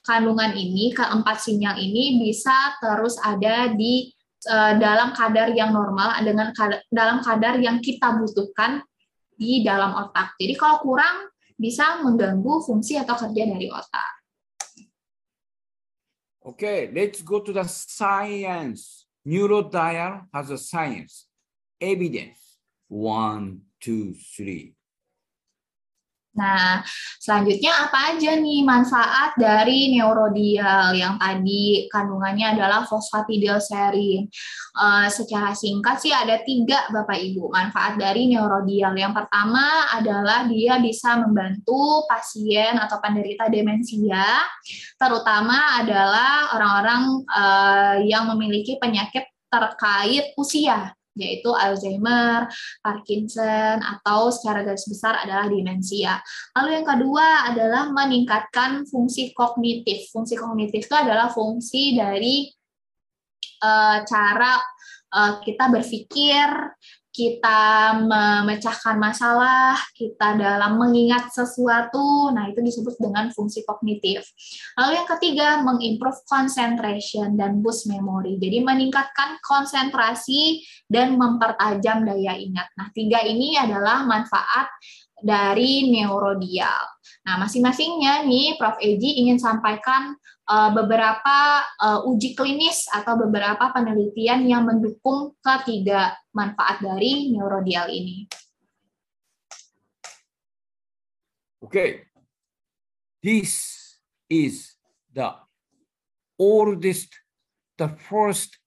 [0.02, 4.10] kandungan ini, keempat sinyal ini bisa terus ada di
[4.50, 8.82] uh, dalam kadar yang normal dengan kadar, dalam kadar yang kita butuhkan
[9.38, 10.34] di dalam otak.
[10.36, 14.10] Jadi kalau kurang bisa mengganggu fungsi atau kerja dari otak.
[16.42, 19.06] Okay, let's go to the science.
[19.22, 21.30] Neurodial has a science.
[21.78, 22.41] Evidence.
[22.92, 24.76] One, two, three.
[26.32, 26.80] Nah,
[27.20, 34.32] selanjutnya apa aja nih manfaat dari neurodial yang tadi kandungannya adalah fosfatidilserin?
[34.72, 38.96] Uh, secara singkat sih ada tiga Bapak Ibu manfaat dari neurodial.
[38.96, 44.48] Yang pertama adalah dia bisa membantu pasien atau penderita demensia,
[44.96, 52.48] terutama adalah orang-orang uh, yang memiliki penyakit terkait usia yaitu Alzheimer,
[52.80, 56.18] Parkinson, atau secara garis besar adalah demensia.
[56.56, 60.08] Lalu yang kedua adalah meningkatkan fungsi kognitif.
[60.08, 62.48] Fungsi kognitif itu adalah fungsi dari
[63.62, 64.56] uh, cara
[65.12, 66.48] uh, kita berpikir,
[67.12, 74.24] kita memecahkan masalah, kita dalam mengingat sesuatu, nah itu disebut dengan fungsi kognitif.
[74.80, 78.40] Lalu yang ketiga, mengimprove concentration dan boost memory.
[78.40, 82.72] Jadi meningkatkan konsentrasi dan mempertajam daya ingat.
[82.80, 84.72] Nah, tiga ini adalah manfaat
[85.22, 87.01] dari neurodial.
[87.22, 88.82] Nah, masing-masingnya nih Prof.
[88.82, 90.18] Eji ingin sampaikan
[90.50, 98.26] uh, beberapa uh, uji klinis atau beberapa penelitian yang mendukung ketiga manfaat dari neurodial ini.
[101.62, 102.10] Okay,
[103.22, 103.78] this
[104.26, 104.74] is
[105.14, 105.30] the
[106.34, 107.14] oldest,
[107.78, 108.58] the first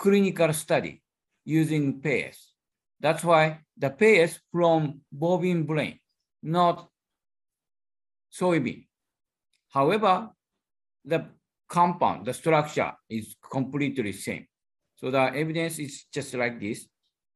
[0.00, 1.04] clinical study
[1.44, 2.56] using PAS.
[3.04, 6.00] That's why the PAS from bovine brain,
[6.40, 6.88] not
[8.32, 8.86] soybean.
[9.68, 10.30] However,
[11.04, 11.26] the
[11.68, 14.46] compound, the structure is completely same.
[14.96, 16.88] So the evidence is just like this.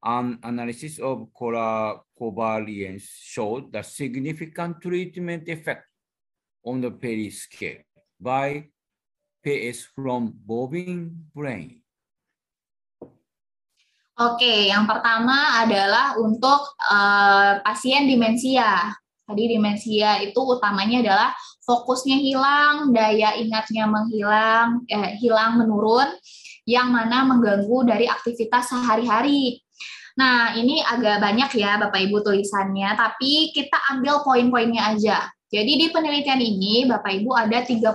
[0.03, 5.87] An analysis of covariance showed the significant treatment effect
[6.67, 7.87] on the Perry scale
[8.19, 8.67] by
[9.45, 11.83] PS from bovine brain.
[14.19, 18.95] Oke, yang pertama adalah untuk uh, pasien demensia.
[19.33, 21.33] Tadi demensia itu utamanya adalah
[21.65, 26.13] fokusnya hilang, daya ingatnya menghilang, eh, hilang menurun,
[26.69, 29.57] yang mana mengganggu dari aktivitas sehari-hari.
[30.21, 35.25] Nah, ini agak banyak ya Bapak Ibu tulisannya, tapi kita ambil poin-poinnya aja.
[35.49, 37.89] Jadi di penelitian ini Bapak Ibu ada 35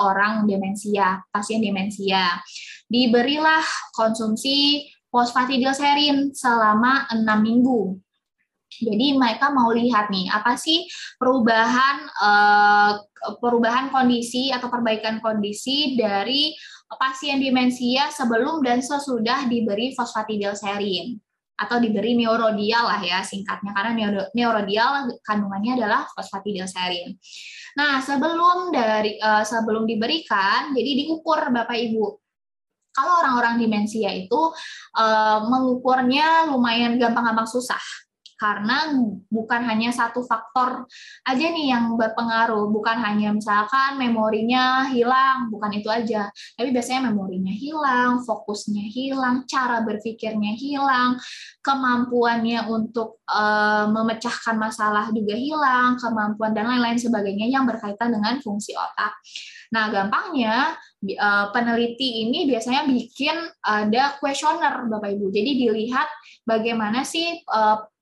[0.00, 2.40] orang demensia, pasien demensia.
[2.88, 8.00] Diberilah konsumsi fosfatidilserin selama 6 minggu.
[8.80, 10.88] Jadi mereka mau lihat nih apa sih
[11.20, 12.92] perubahan uh,
[13.38, 16.56] perubahan kondisi atau perbaikan kondisi dari
[16.96, 21.14] pasien demensia sebelum dan sesudah diberi fosfatidilserin
[21.60, 23.92] atau diberi neurodial lah ya singkatnya karena
[24.32, 27.20] neurodial kandungannya adalah fosfatidilserin.
[27.76, 32.04] Nah, sebelum dari uh, sebelum diberikan jadi diukur Bapak Ibu
[32.90, 34.50] kalau orang-orang demensia itu
[34.98, 37.80] uh, mengukurnya lumayan gampang-gampang susah
[38.40, 38.88] karena
[39.28, 40.88] bukan hanya satu faktor
[41.28, 47.52] aja nih yang berpengaruh, bukan hanya misalkan memorinya hilang, bukan itu aja, tapi biasanya memorinya
[47.52, 51.20] hilang, fokusnya hilang, cara berpikirnya hilang,
[51.60, 58.72] kemampuannya untuk uh, memecahkan masalah juga hilang, kemampuan dan lain-lain sebagainya yang berkaitan dengan fungsi
[58.72, 59.12] otak.
[59.70, 60.74] Nah, gampangnya
[61.20, 65.28] uh, peneliti ini biasanya bikin ada kuesioner Bapak Ibu.
[65.28, 66.08] Jadi dilihat
[66.48, 67.38] bagaimana sih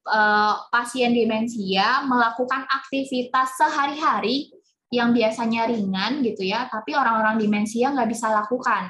[0.08, 4.48] uh, pasien demensia melakukan aktivitas sehari-hari
[4.88, 8.88] yang biasanya ringan gitu ya, tapi orang-orang demensia nggak bisa lakukan.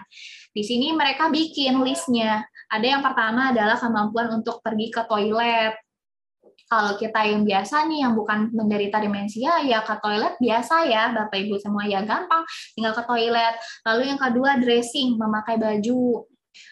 [0.55, 2.47] Di sini mereka bikin listnya.
[2.71, 5.75] Ada yang pertama adalah kemampuan untuk pergi ke toilet.
[6.69, 11.49] Kalau kita yang biasa nih, yang bukan menderita demensia, ya ke toilet biasa ya, Bapak
[11.49, 12.45] Ibu semua ya gampang,
[12.77, 13.57] tinggal ke toilet.
[13.89, 16.29] Lalu yang kedua, dressing, memakai baju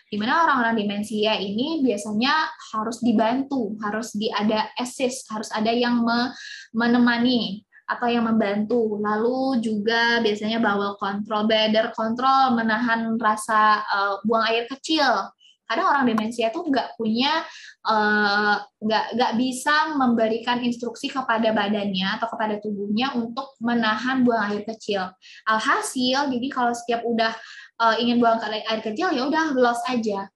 [0.06, 2.32] di mana orang-orang demensia ini biasanya
[2.74, 6.30] harus dibantu, harus di ada assist, harus ada yang me,
[6.76, 8.98] menemani atau yang membantu.
[8.98, 15.30] Lalu juga biasanya bowel control, bladder control, menahan rasa uh, buang air kecil.
[15.66, 17.42] Kadang orang demensia itu nggak punya,
[17.90, 24.62] uh, nggak nggak bisa memberikan instruksi kepada badannya atau kepada tubuhnya untuk menahan buang air
[24.62, 25.10] kecil.
[25.42, 27.34] Alhasil, jadi kalau setiap udah
[27.80, 30.28] uh, ingin buang air kecil ya udah loss aja.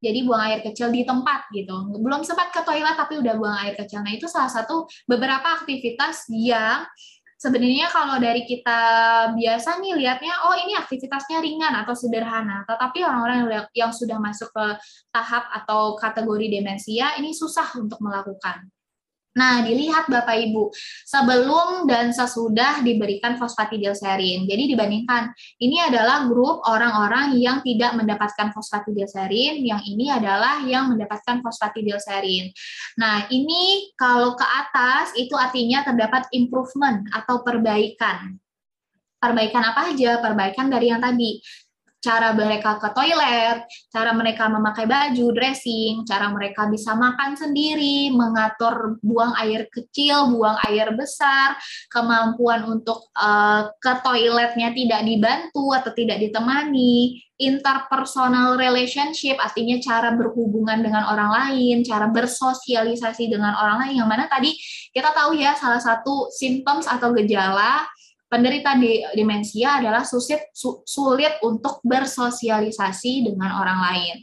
[0.00, 1.92] Jadi buang air kecil di tempat gitu.
[2.00, 4.00] Belum sempat ke toilet tapi udah buang air kecil.
[4.00, 6.88] Nah itu salah satu beberapa aktivitas yang
[7.36, 8.80] sebenarnya kalau dari kita
[9.36, 12.64] biasa nih lihatnya oh ini aktivitasnya ringan atau sederhana.
[12.64, 14.66] Tetapi orang-orang yang sudah masuk ke
[15.12, 18.72] tahap atau kategori demensia ini susah untuk melakukan
[19.30, 20.74] Nah, dilihat Bapak Ibu,
[21.06, 24.50] sebelum dan sesudah diberikan fosfatidilserin.
[24.50, 25.30] Jadi dibandingkan,
[25.62, 32.50] ini adalah grup orang-orang yang tidak mendapatkan fosfatidilserin, yang ini adalah yang mendapatkan fosfatidilserin.
[32.98, 38.34] Nah, ini kalau ke atas itu artinya terdapat improvement atau perbaikan.
[39.20, 40.18] Perbaikan apa aja?
[40.18, 41.38] Perbaikan dari yang tadi
[42.00, 48.96] cara mereka ke toilet, cara mereka memakai baju, dressing, cara mereka bisa makan sendiri, mengatur
[49.04, 51.60] buang air kecil, buang air besar,
[51.92, 60.84] kemampuan untuk uh, ke toiletnya tidak dibantu atau tidak ditemani, interpersonal relationship artinya cara berhubungan
[60.84, 64.52] dengan orang lain, cara bersosialisasi dengan orang lain yang mana tadi
[64.92, 67.88] kita tahu ya salah satu symptoms atau gejala
[68.30, 70.54] penderita di demensia adalah sulit
[70.86, 74.16] sulit untuk bersosialisasi dengan orang lain.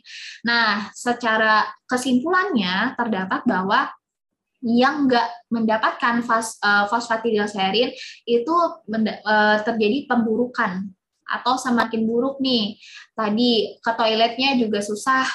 [0.47, 3.91] Nah, secara kesimpulannya terdapat bahwa
[4.63, 7.93] yang enggak mendapatkan fos, uh, fosfatidilserin
[8.25, 10.87] itu uh, terjadi pemburukan
[11.27, 12.79] atau semakin buruk nih.
[13.13, 15.27] Tadi ke toiletnya juga susah,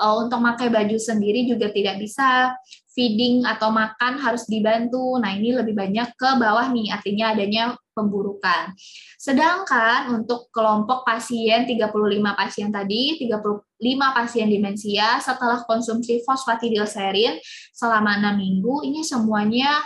[0.00, 2.54] uh, untuk pakai baju sendiri juga tidak bisa
[2.94, 5.18] feeding atau makan harus dibantu.
[5.18, 8.74] Nah, ini lebih banyak ke bawah nih, artinya adanya pemburukan.
[9.18, 11.90] Sedangkan untuk kelompok pasien 35
[12.34, 17.38] pasien tadi, 35 pasien demensia setelah konsumsi fosfatidilserin
[17.74, 19.82] selama 6 minggu, ini semuanya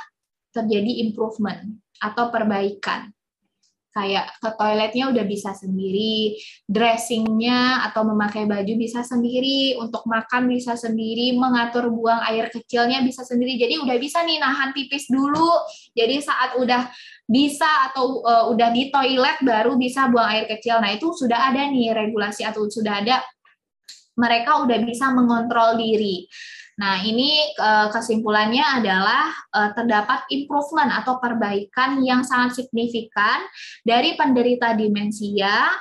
[0.52, 1.64] terjadi improvement
[2.00, 3.12] atau perbaikan
[3.98, 6.38] kayak ke toiletnya udah bisa sendiri,
[6.70, 13.26] dressingnya atau memakai baju bisa sendiri, untuk makan bisa sendiri, mengatur buang air kecilnya bisa
[13.26, 13.58] sendiri.
[13.58, 15.50] Jadi udah bisa nih nahan pipis dulu.
[15.98, 16.86] Jadi saat udah
[17.26, 20.78] bisa atau uh, udah di toilet baru bisa buang air kecil.
[20.78, 23.20] Nah itu sudah ada nih regulasi atau sudah ada
[24.18, 26.26] mereka udah bisa mengontrol diri.
[26.78, 33.42] Nah, ini uh, kesimpulannya adalah uh, terdapat improvement atau perbaikan yang sangat signifikan
[33.82, 35.74] dari penderita demensia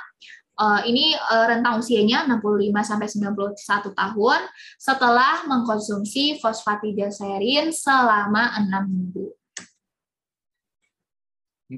[0.58, 1.14] uh, ini
[1.46, 4.40] rentang usianya 65 sampai 91 tahun
[4.74, 9.26] setelah mengkonsumsi fosfatidilserin selama 6 minggu.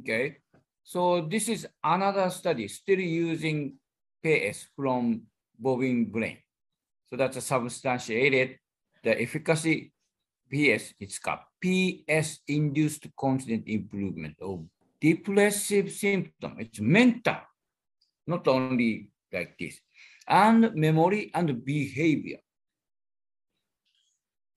[0.00, 0.40] Okay.
[0.80, 3.76] So this is another study still using
[4.24, 5.28] PS from
[5.60, 6.40] bovine brain.
[7.06, 8.58] So that's a substantiated
[9.03, 9.92] the efficacy
[10.51, 14.66] PS, it's got PS induced constant improvement of
[15.01, 16.59] depressive symptom.
[16.59, 17.38] It's mental,
[18.26, 19.78] not only like this,
[20.26, 22.42] and memory and behavior.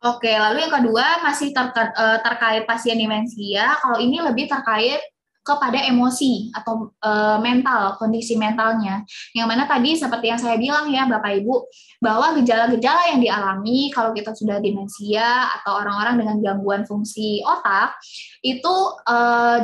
[0.04, 3.72] Oke, lalu yang kedua masih ter eh, terkait pasien demensia.
[3.80, 5.00] Kalau ini lebih terkait
[5.44, 7.12] kepada emosi atau e,
[7.44, 9.04] mental, kondisi mentalnya.
[9.36, 11.56] Yang mana tadi seperti yang saya bilang ya Bapak Ibu,
[12.00, 18.00] bahwa gejala-gejala yang dialami kalau kita sudah demensia atau orang-orang dengan gangguan fungsi otak,
[18.40, 19.18] itu e,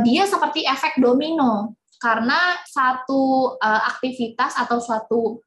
[0.03, 1.79] dia seperti efek domino.
[1.99, 5.39] Karena satu e, aktivitas atau suatu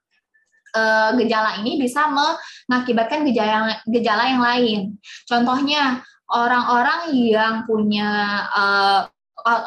[1.21, 4.81] gejala ini bisa mengakibatkan gejala gejala yang lain.
[5.29, 6.01] Contohnya
[6.33, 8.09] orang-orang yang punya
[8.49, 9.01] uh,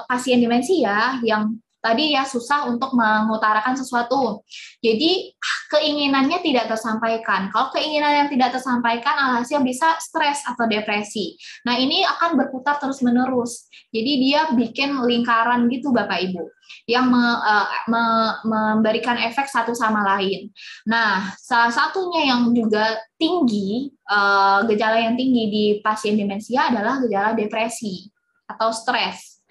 [0.07, 1.55] pasien demensia yang
[1.85, 4.41] tadi ya susah untuk mengutarakan sesuatu.
[4.81, 5.37] Jadi
[5.69, 7.53] keinginannya tidak tersampaikan.
[7.53, 11.37] Kalau keinginan yang tidak tersampaikan alhasil bisa stres atau depresi.
[11.69, 13.69] Nah, ini akan berputar terus-menerus.
[13.93, 16.41] Jadi dia bikin lingkaran gitu Bapak Ibu
[16.89, 18.03] yang me, uh, me,
[18.41, 20.49] memberikan efek satu sama lain.
[20.89, 27.37] Nah, salah satunya yang juga tinggi uh, gejala yang tinggi di pasien demensia adalah gejala
[27.37, 28.09] depresi
[28.49, 29.44] atau stres.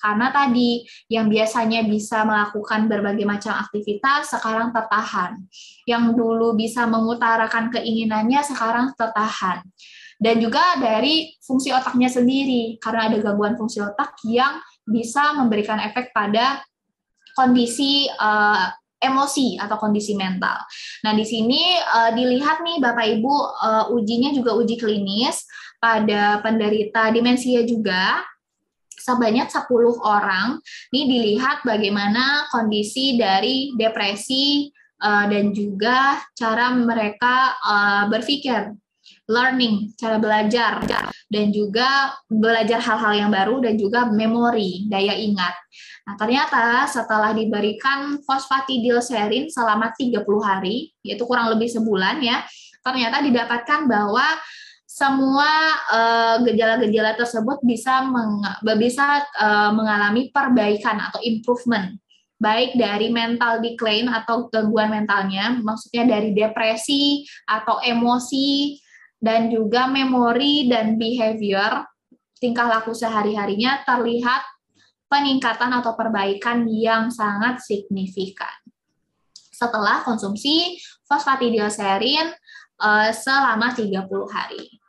[0.00, 0.80] Karena tadi
[1.12, 5.36] yang biasanya bisa melakukan berbagai macam aktivitas sekarang tertahan.
[5.84, 9.60] Yang dulu bisa mengutarakan keinginannya sekarang tertahan.
[10.20, 16.12] Dan juga dari fungsi otaknya sendiri karena ada gangguan fungsi otak yang bisa memberikan efek
[16.12, 16.60] pada
[17.32, 18.68] kondisi uh,
[19.00, 20.60] emosi atau kondisi mental.
[21.08, 25.48] Nah, di sini uh, dilihat nih Bapak Ibu uh, ujinya juga uji klinis
[25.80, 28.20] pada penderita demensia juga
[29.00, 29.64] sebanyak 10
[30.04, 30.60] orang.
[30.92, 34.68] Ini dilihat bagaimana kondisi dari depresi
[35.00, 38.76] uh, dan juga cara mereka uh, berpikir,
[39.26, 40.84] learning, cara belajar
[41.30, 45.54] dan juga belajar hal-hal yang baru dan juga memori, daya ingat.
[46.10, 52.42] Nah, ternyata setelah diberikan fosfatidilserin selama 30 hari, yaitu kurang lebih sebulan ya,
[52.82, 54.26] ternyata didapatkan bahwa
[55.00, 55.48] semua
[55.88, 58.44] eh, gejala-gejala uh, tersebut bisa meng,
[58.76, 61.96] bisa uh, mengalami perbaikan atau improvement
[62.36, 68.76] baik dari mental decline atau gangguan mentalnya maksudnya dari depresi atau emosi
[69.16, 71.84] dan juga memori dan behavior
[72.40, 74.44] tingkah laku sehari-harinya terlihat
[75.08, 78.52] peningkatan atau perbaikan yang sangat signifikan
[79.36, 82.32] setelah konsumsi fosfatidilserin
[82.80, 84.79] uh, selama 30 hari.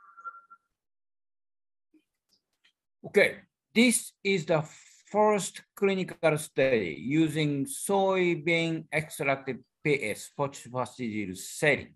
[3.04, 3.38] Okay,
[3.74, 4.64] this is the
[5.12, 11.38] first clinical study using soybean extracted PS phosphatidylserine.
[11.38, 11.96] setting.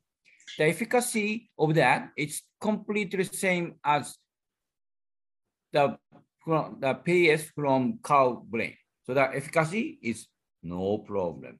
[0.58, 4.18] The efficacy of that is completely the same as
[5.72, 5.98] the,
[6.46, 8.74] the PS from cow brain.
[9.06, 10.28] So the efficacy is
[10.64, 11.60] no problem.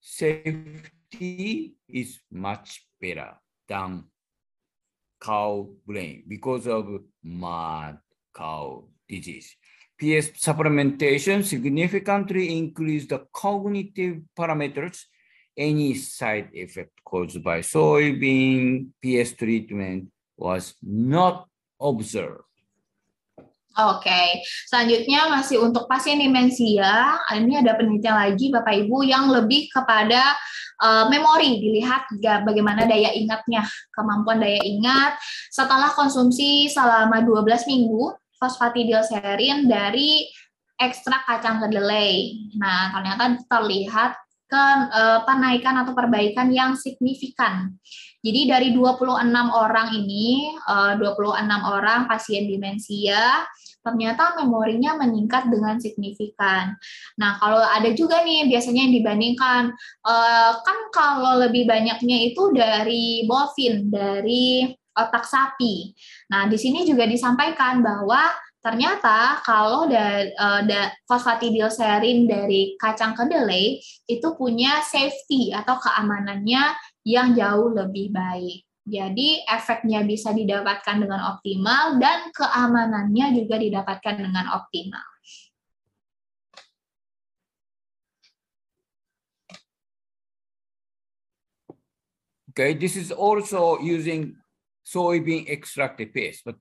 [0.00, 3.34] Safety is much better
[3.68, 4.04] than
[5.20, 6.86] cow brain because of
[7.22, 7.98] mad
[8.34, 9.54] cow disease.
[9.94, 15.06] PS supplementation significantly increased the cognitive parameters.
[15.54, 21.46] Any side effect caused by soybean PS treatment was not
[21.78, 22.42] observed.
[23.74, 24.38] Oke, okay.
[24.70, 30.30] selanjutnya masih untuk pasien demensia, ini ada penelitian lagi Bapak Ibu yang lebih kepada
[30.78, 32.06] uh, memori, dilihat
[32.46, 35.18] bagaimana daya ingatnya, kemampuan daya ingat
[35.50, 40.26] setelah konsumsi selama 12 minggu fosfatidilserin dari
[40.78, 42.34] ekstrak kacang kedelai.
[42.58, 44.12] Nah, ternyata terlihat
[44.44, 47.74] ke uh, penaikan atau perbaikan yang signifikan.
[48.24, 53.44] Jadi dari 26 orang ini, uh, 26 orang pasien demensia,
[53.84, 56.72] ternyata memorinya meningkat dengan signifikan.
[57.20, 59.62] Nah, kalau ada juga nih biasanya yang dibandingkan,
[60.08, 65.92] uh, kan kalau lebih banyaknya itu dari bovin, dari otak sapi.
[66.30, 68.30] Nah, di sini juga disampaikan bahwa
[68.64, 73.76] ternyata kalau da, uh, da, fosfatidilserin dari kacang kedelai
[74.08, 76.72] itu punya safety atau keamanannya
[77.04, 78.64] yang jauh lebih baik.
[78.84, 85.04] Jadi efeknya bisa didapatkan dengan optimal dan keamanannya juga didapatkan dengan optimal.
[92.54, 94.38] Okay, this is also using
[94.84, 96.00] soybean extract
[96.44, 96.56] but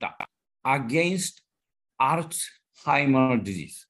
[0.65, 1.41] against
[2.01, 3.85] Alzheimer's disease.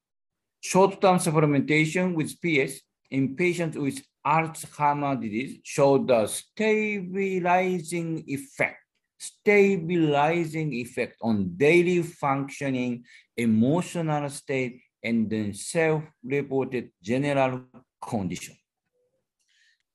[0.62, 2.82] Short-term supplementation with PS
[3.12, 8.78] in patients with Alzheimer's disease showed the stabilizing effect,
[9.18, 13.04] stabilizing effect on daily functioning,
[13.36, 17.66] emotional state, and then self-reported general
[18.02, 18.56] condition.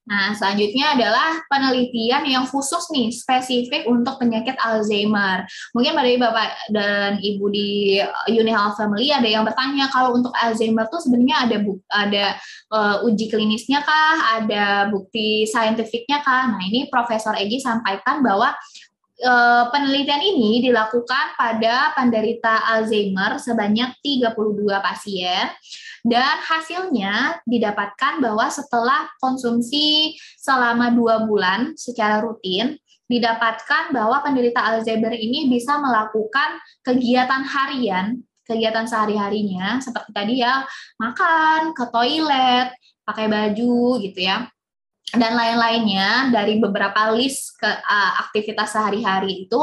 [0.09, 5.45] Nah, selanjutnya adalah penelitian yang khusus nih, spesifik untuk penyakit Alzheimer.
[5.77, 8.01] Mungkin dari Bapak dan Ibu di
[8.33, 11.57] Unihealth Family ada yang bertanya, kalau untuk Alzheimer tuh sebenarnya ada
[11.93, 12.27] ada
[12.73, 16.57] uh, uji klinisnya kah, ada bukti saintifiknya kah?
[16.57, 18.57] Nah, ini Profesor Egi sampaikan bahwa
[19.19, 24.33] eh, penelitian ini dilakukan pada penderita Alzheimer sebanyak 32
[24.79, 25.47] pasien
[26.07, 32.79] dan hasilnya didapatkan bahwa setelah konsumsi selama dua bulan secara rutin
[33.11, 40.65] didapatkan bahwa penderita Alzheimer ini bisa melakukan kegiatan harian kegiatan sehari-harinya seperti tadi ya
[40.97, 42.73] makan, ke toilet,
[43.05, 44.49] pakai baju gitu ya
[45.17, 49.61] dan lain-lainnya dari beberapa list ke uh, aktivitas sehari-hari itu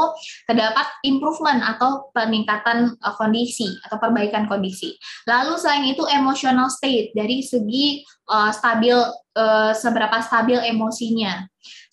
[0.48, 4.98] terdapat improvement atau peningkatan uh, kondisi atau perbaikan kondisi.
[5.30, 8.98] Lalu selain itu emotional state dari segi uh, stabil
[9.38, 11.46] uh, seberapa stabil emosinya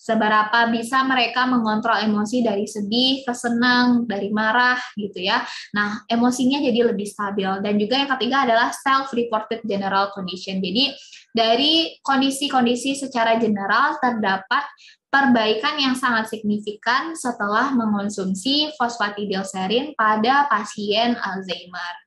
[0.04, 5.40] seberapa bisa mereka mengontrol emosi dari sedih ke senang, dari marah gitu ya.
[5.72, 10.60] Nah, emosinya jadi lebih stabil dan juga yang ketiga adalah self reported general condition.
[10.60, 10.92] Jadi
[11.32, 14.68] dari kondisi-kondisi secara general terdapat
[15.08, 22.03] perbaikan yang sangat signifikan setelah mengonsumsi fosfatidilserin pada pasien Alzheimer.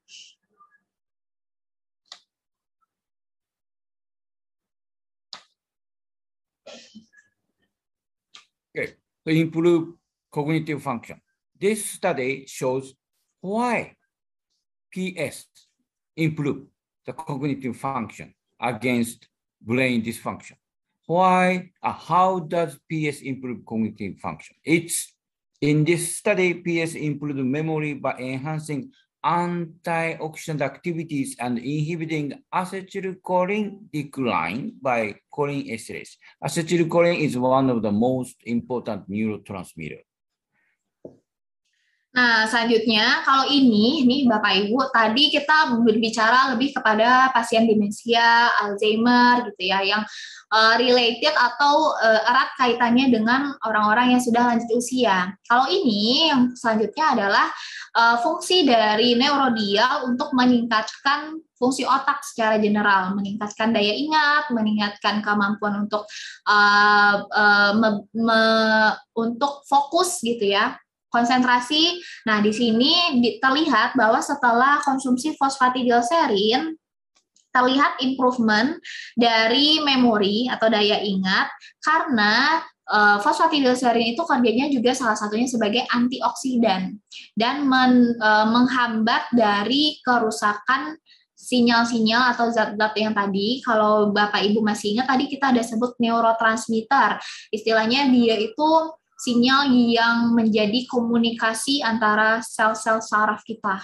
[9.28, 9.94] To improve
[10.32, 11.20] cognitive function.
[11.60, 12.94] This study shows
[13.42, 13.96] why
[14.94, 15.46] PS
[16.16, 16.68] improve
[17.06, 19.28] the cognitive function against
[19.62, 20.54] brain dysfunction.
[21.06, 24.56] Why, uh, how does PS improve cognitive function?
[24.64, 25.14] It's
[25.62, 28.92] in this study, PS improved memory by enhancing
[29.28, 36.16] antioxidant activities and inhibiting acetylcholine decline by choline esterase.
[36.42, 40.07] Acetylcholine is one of the most important neurotransmitter.
[42.18, 49.46] Nah, selanjutnya kalau ini nih Bapak Ibu, tadi kita berbicara lebih kepada pasien demensia, Alzheimer
[49.46, 50.02] gitu ya yang
[50.50, 55.30] uh, related atau uh, erat kaitannya dengan orang-orang yang sudah lanjut usia.
[55.46, 57.54] Kalau ini yang selanjutnya adalah
[57.94, 65.86] uh, fungsi dari neurodial untuk meningkatkan fungsi otak secara general, meningkatkan daya ingat, meningkatkan kemampuan
[65.86, 66.10] untuk
[66.50, 68.42] uh, uh, me, me,
[69.14, 70.78] untuk fokus gitu ya,
[71.08, 72.00] konsentrasi.
[72.28, 76.76] Nah, di sini terlihat bahwa setelah konsumsi fosfatidilserin
[77.58, 78.78] terlihat improvement
[79.18, 81.50] dari memori atau daya ingat
[81.82, 87.02] karena uh, fosfatidilserin itu kerjanya juga salah satunya sebagai antioksidan
[87.34, 91.02] dan men, uh, menghambat dari kerusakan
[91.38, 97.22] sinyal-sinyal atau zat-zat yang tadi kalau Bapak Ibu masih ingat tadi kita ada sebut neurotransmitter
[97.54, 98.70] istilahnya dia itu
[99.18, 103.82] sinyal yang menjadi komunikasi antara sel-sel saraf kita.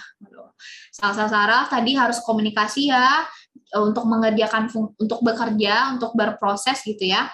[0.94, 3.26] Sel-sel saraf tadi harus komunikasi ya
[3.74, 7.26] untuk mengerjakan untuk bekerja, untuk berproses gitu ya.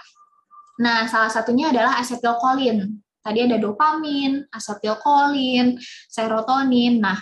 [0.81, 2.89] Nah, salah satunya adalah asetilkolin.
[3.21, 5.77] Tadi ada dopamin, asetilkolin,
[6.09, 7.05] serotonin.
[7.05, 7.21] Nah,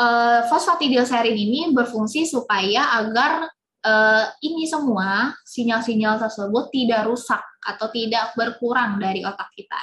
[0.00, 3.52] eh, fosfatidilserin ini berfungsi supaya agar
[3.86, 9.82] uh, ini semua sinyal-sinyal tersebut tidak rusak atau tidak berkurang dari otak kita.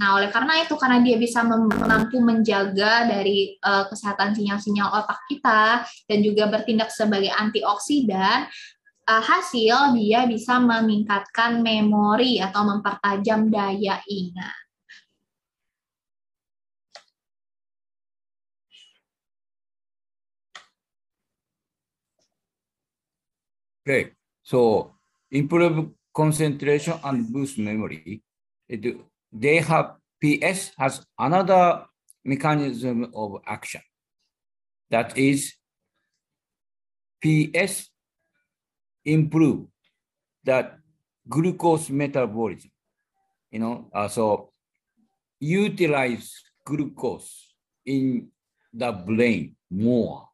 [0.00, 5.84] Nah, oleh karena itu karena dia bisa mampu menjaga dari uh, kesehatan sinyal-sinyal otak kita
[6.08, 8.48] dan juga bertindak sebagai antioksidan,
[9.04, 14.56] uh, hasil dia bisa meningkatkan memori atau mempertajam daya ingat.
[23.80, 24.12] Okay,
[24.44, 24.92] so
[25.32, 25.90] improve
[26.20, 28.20] concentration and boost memory.
[28.68, 29.00] It,
[29.32, 31.86] they have PS has another
[32.22, 33.80] mechanism of action.
[34.90, 35.54] That is
[37.22, 37.88] PS
[39.04, 39.66] improve
[40.44, 40.76] that
[41.26, 42.70] glucose metabolism.
[43.50, 44.52] You know, uh, so
[45.40, 46.34] utilize
[46.66, 47.54] glucose
[47.86, 48.28] in
[48.74, 50.28] the brain more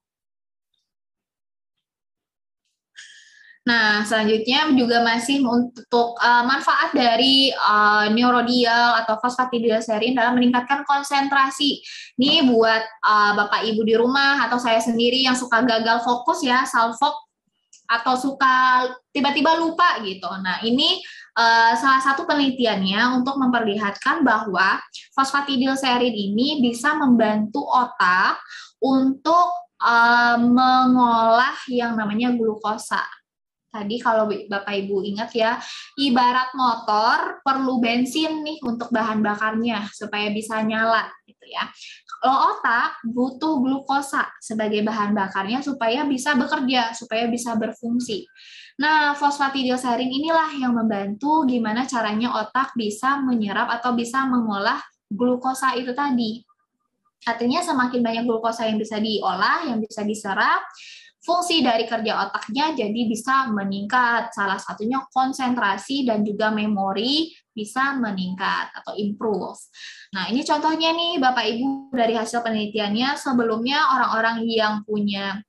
[3.67, 11.83] Nah, selanjutnya juga masih untuk uh, manfaat dari uh, neurodial atau fosfatidilserin dalam meningkatkan konsentrasi.
[12.15, 16.63] Ini buat uh, Bapak Ibu di rumah atau saya sendiri yang suka gagal fokus ya,
[16.63, 17.27] salfok
[17.91, 20.31] atau suka tiba-tiba lupa gitu.
[20.47, 21.03] Nah, ini
[21.35, 24.79] uh, salah satu penelitiannya untuk memperlihatkan bahwa
[25.11, 28.39] fosfatidilserin ini bisa membantu otak
[28.79, 29.51] untuk
[29.83, 33.03] uh, mengolah yang namanya glukosa
[33.77, 35.61] Tadi kalau Bapak Ibu ingat ya,
[36.01, 41.69] ibarat motor perlu bensin nih untuk bahan bakarnya supaya bisa nyala gitu ya.
[42.17, 48.25] Kalau otak butuh glukosa sebagai bahan bakarnya supaya bisa bekerja, supaya bisa berfungsi.
[48.81, 54.81] Nah, fosfatidilserin inilah yang membantu gimana caranya otak bisa menyerap atau bisa mengolah
[55.13, 56.41] glukosa itu tadi.
[57.29, 60.65] Artinya semakin banyak glukosa yang bisa diolah, yang bisa diserap,
[61.27, 64.31] fungsi dari kerja otaknya jadi bisa meningkat.
[64.31, 69.59] Salah satunya konsentrasi dan juga memori bisa meningkat atau improve.
[70.15, 75.43] Nah, ini contohnya nih Bapak Ibu dari hasil penelitiannya sebelumnya orang-orang yang punya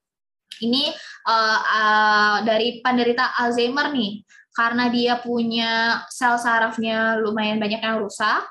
[0.65, 0.89] ini
[1.29, 4.25] uh, uh, dari penderita Alzheimer nih
[4.57, 8.41] karena dia punya sel sarafnya lumayan banyak yang rusak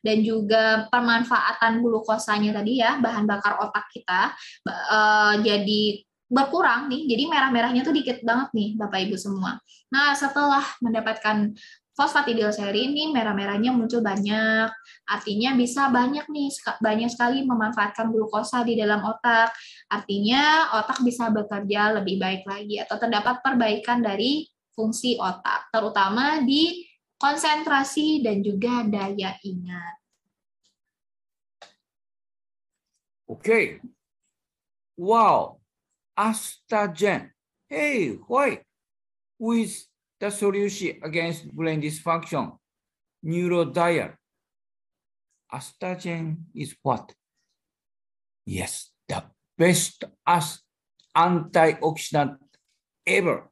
[0.00, 4.32] dan juga pemanfaatan glukosanya tadi ya bahan bakar otak kita
[4.68, 6.00] uh, jadi
[6.30, 9.58] berkurang nih, jadi merah-merahnya tuh dikit banget nih Bapak Ibu semua.
[9.90, 11.50] Nah, setelah mendapatkan
[11.98, 14.70] fosfatidilseri ini merah-merahnya muncul banyak,
[15.10, 19.50] artinya bisa banyak nih, banyak sekali memanfaatkan glukosa di dalam otak.
[19.90, 26.86] Artinya otak bisa bekerja lebih baik lagi atau terdapat perbaikan dari fungsi otak, terutama di
[27.20, 29.94] konsentrasi dan juga daya ingat.
[33.28, 33.44] Oke.
[33.44, 33.64] Okay.
[35.00, 35.59] Wow,
[36.20, 37.32] astagen.
[37.64, 38.60] Hey, why?
[39.40, 39.72] With
[40.20, 42.52] the solution against brain dysfunction,
[43.24, 44.12] neurodial.
[45.48, 47.16] Astagen is what?
[48.44, 49.24] Yes, the
[49.56, 50.60] best as
[51.16, 52.36] antioxidant
[53.06, 53.48] ever.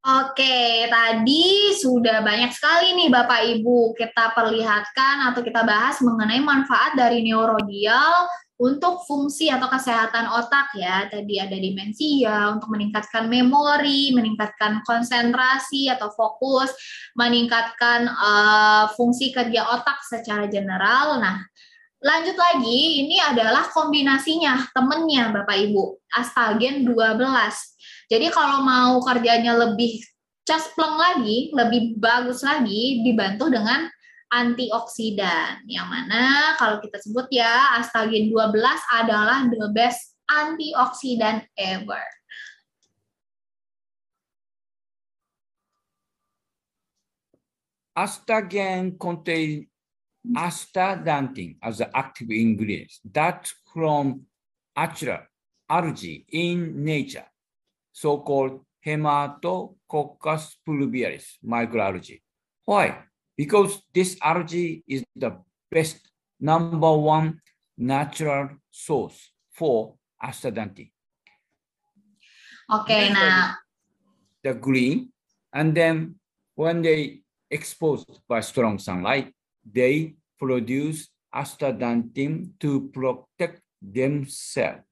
[0.00, 6.96] Oke, tadi sudah banyak sekali nih Bapak Ibu kita perlihatkan atau kita bahas mengenai manfaat
[6.96, 8.24] dari neurodial
[8.60, 16.12] untuk fungsi atau kesehatan otak ya, tadi ada dimensia untuk meningkatkan memori, meningkatkan konsentrasi atau
[16.12, 16.68] fokus,
[17.16, 21.16] meningkatkan uh, fungsi kerja otak secara general.
[21.24, 21.40] Nah,
[22.04, 27.16] lanjut lagi, ini adalah kombinasinya temennya Bapak Ibu, astagen 12.
[28.12, 30.04] Jadi kalau mau kerjanya lebih
[30.44, 33.88] caspleng lagi, lebih bagus lagi, dibantu dengan
[34.30, 35.66] antioksidan.
[35.66, 38.54] Yang mana kalau kita sebut ya astagen 12
[38.94, 42.02] adalah the best antioksidan ever.
[47.98, 49.66] Astagen contain
[50.32, 54.24] astaxanthin as an active ingredient that from
[54.76, 55.26] natural
[55.68, 57.26] algae in nature,
[57.92, 62.22] so-called Hematococcus pluvialis microalgae.
[62.64, 63.09] Why?
[63.40, 65.32] Because this algae is the
[65.72, 65.96] best
[66.38, 67.40] number one
[67.78, 70.92] natural source for astaxanthin.
[72.68, 73.56] Okay, now
[74.44, 75.08] the green,
[75.54, 76.20] and then
[76.54, 79.32] when they exposed by strong sunlight,
[79.64, 84.84] they produce astaxanthin to protect themselves.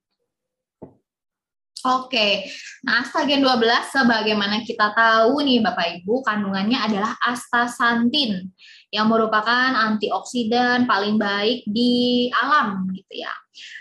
[1.89, 2.45] Oke,
[2.85, 8.53] nah astagen 12 sebagaimana kita tahu nih Bapak Ibu, kandungannya adalah astaxanthin
[8.93, 13.33] yang merupakan antioksidan paling baik di alam gitu ya.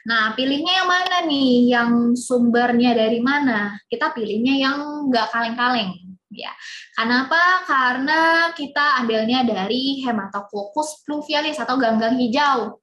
[0.07, 1.51] Nah, pilihnya yang mana nih?
[1.67, 1.91] Yang
[2.23, 3.75] sumbernya dari mana?
[3.91, 5.91] Kita pilihnya yang nggak kaleng-kaleng
[6.31, 6.51] ya.
[6.95, 7.67] Kenapa?
[7.67, 12.79] Karena kita ambilnya dari Hematococcus pluvialis atau ganggang hijau.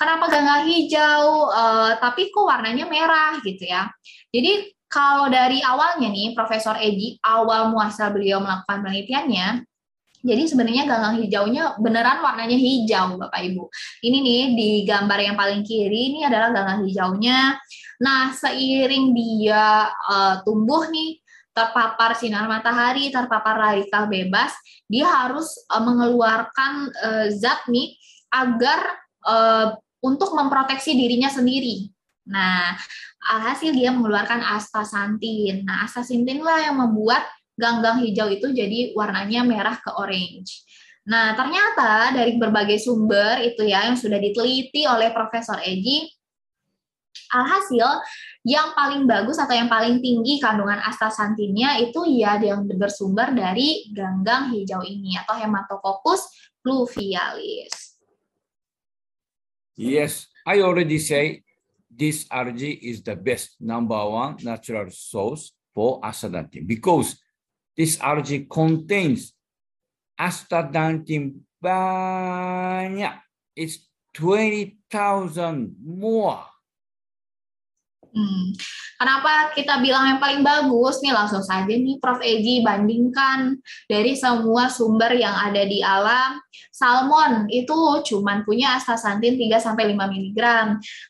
[0.00, 1.52] Kenapa ganggang hijau?
[1.52, 3.84] Uh, tapi kok warnanya merah gitu ya?
[4.32, 9.60] Jadi kalau dari awalnya nih Profesor Egi awal muasal beliau melakukan penelitiannya,
[10.24, 13.68] jadi sebenarnya ganggang hijaunya beneran warnanya hijau Bapak Ibu.
[14.00, 17.60] Ini nih di gambar yang paling kiri ini adalah ganggang hijaunya.
[18.00, 21.20] Nah, seiring dia uh, tumbuh nih
[21.52, 24.56] terpapar sinar matahari, terpapar radikal bebas,
[24.88, 26.88] dia harus uh, mengeluarkan
[27.36, 28.00] zat nih
[28.32, 28.96] agar
[30.00, 31.88] untuk memproteksi dirinya sendiri.
[32.28, 32.76] Nah,
[33.32, 35.64] alhasil dia mengeluarkan astaxanthin.
[35.64, 37.24] Nah, astaxanthin lah yang membuat
[37.60, 40.64] ganggang hijau itu jadi warnanya merah ke orange.
[41.04, 46.08] Nah, ternyata dari berbagai sumber itu ya yang sudah diteliti oleh Profesor Eji,
[47.34, 48.04] alhasil
[48.46, 54.54] yang paling bagus atau yang paling tinggi kandungan astaxanthinnya itu ya yang bersumber dari ganggang
[54.54, 57.89] hijau ini atau Hematococcus pluvialis.
[59.80, 61.40] Yes, I already say
[61.88, 67.16] this algae is the best number one natural source for astaxanthin because
[67.72, 69.32] this algae contains
[70.20, 73.24] astaxanthin banyak.
[73.56, 76.44] It's 20,000 more
[78.10, 78.50] Hmm.
[79.00, 81.00] Kenapa kita bilang yang paling bagus?
[81.00, 82.20] Nih langsung saja nih Prof.
[82.20, 83.56] Eji bandingkan
[83.86, 86.42] dari semua sumber yang ada di alam.
[86.68, 87.72] Salmon itu
[88.04, 90.40] cuman punya astaxanthin 3 sampai 5 mg.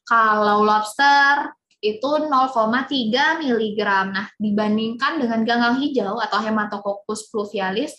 [0.07, 3.81] Kalau lobster itu 0,3 mg.
[4.13, 7.97] Nah, dibandingkan dengan ganggang hijau atau Hematococcus pluvialis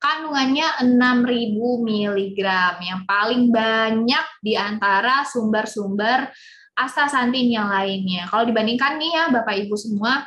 [0.00, 2.40] kandungannya 6000 mg
[2.80, 6.32] yang paling banyak di antara sumber-sumber
[6.80, 8.24] astaxanthin yang lainnya.
[8.32, 10.24] Kalau dibandingkan nih ya Bapak Ibu semua,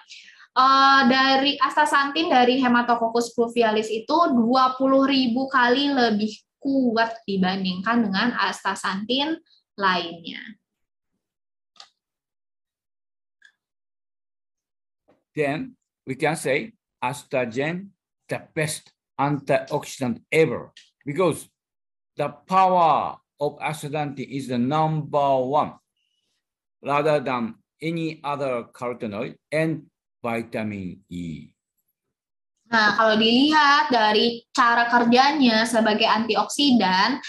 [0.53, 4.79] uh, dari astaxanthin dari Hematococcus pluvialis itu 20.000
[5.49, 9.41] kali lebih kuat dibandingkan dengan astaxanthin
[9.75, 10.41] lainnya.
[15.33, 15.73] Then
[16.05, 17.89] we can say astagen
[18.29, 20.69] the best antioxidant ever
[21.01, 21.49] because
[22.15, 25.81] the power of astaxanthin is the number one
[26.83, 29.87] rather than any other carotenoid and
[30.19, 31.51] vitamin E.
[32.71, 37.21] Nah, kalau dilihat dari cara kerjanya sebagai antioksidan,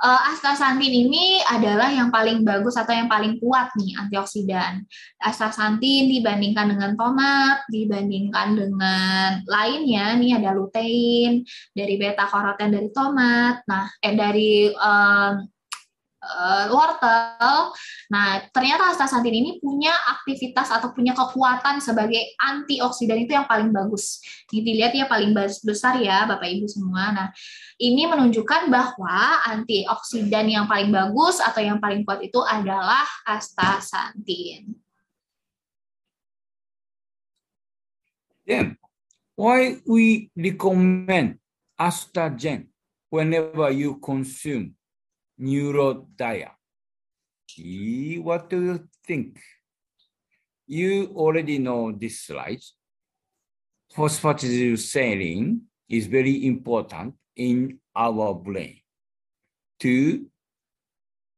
[0.00, 4.82] uh, astaxanthin ini adalah yang paling bagus atau yang paling kuat nih antioksidan.
[5.20, 11.44] Astaxanthin dibandingkan dengan tomat, dibandingkan dengan lainnya nih ada lutein
[11.76, 13.60] dari beta karoten dari tomat.
[13.68, 15.51] Nah, eh dari um,
[16.22, 17.74] uh, wortel.
[18.08, 24.22] Nah, ternyata astaxanthin ini punya aktivitas atau punya kekuatan sebagai antioksidan itu yang paling bagus.
[24.54, 25.34] Ini dilihat ya paling
[25.66, 27.10] besar ya Bapak Ibu semua.
[27.10, 27.28] Nah,
[27.82, 29.18] ini menunjukkan bahwa
[29.50, 34.78] antioksidan yang paling bagus atau yang paling kuat itu adalah astaxanthin.
[38.42, 38.74] Then,
[39.38, 41.38] why we recommend
[41.78, 42.74] astagen
[43.08, 44.74] whenever you consume
[45.42, 46.50] neurodia.
[48.22, 49.38] What do you think?
[50.66, 52.62] You already know this slide.
[53.94, 58.80] Phosphatidylserine is very important in our brain
[59.80, 60.26] to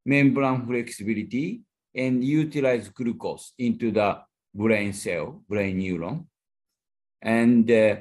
[0.06, 1.62] membrane flexibility
[1.94, 4.20] and utilize glucose into the
[4.54, 6.26] brain cell, brain neuron,
[7.22, 7.96] and uh,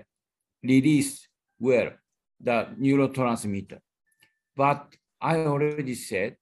[0.62, 1.28] release
[1.60, 1.92] well
[2.40, 3.80] the neurotransmitter.
[4.56, 6.36] But I already said,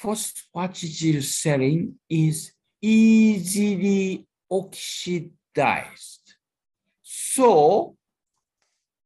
[0.00, 6.34] phosphatidylserine is easily oxidized.
[7.02, 7.96] So,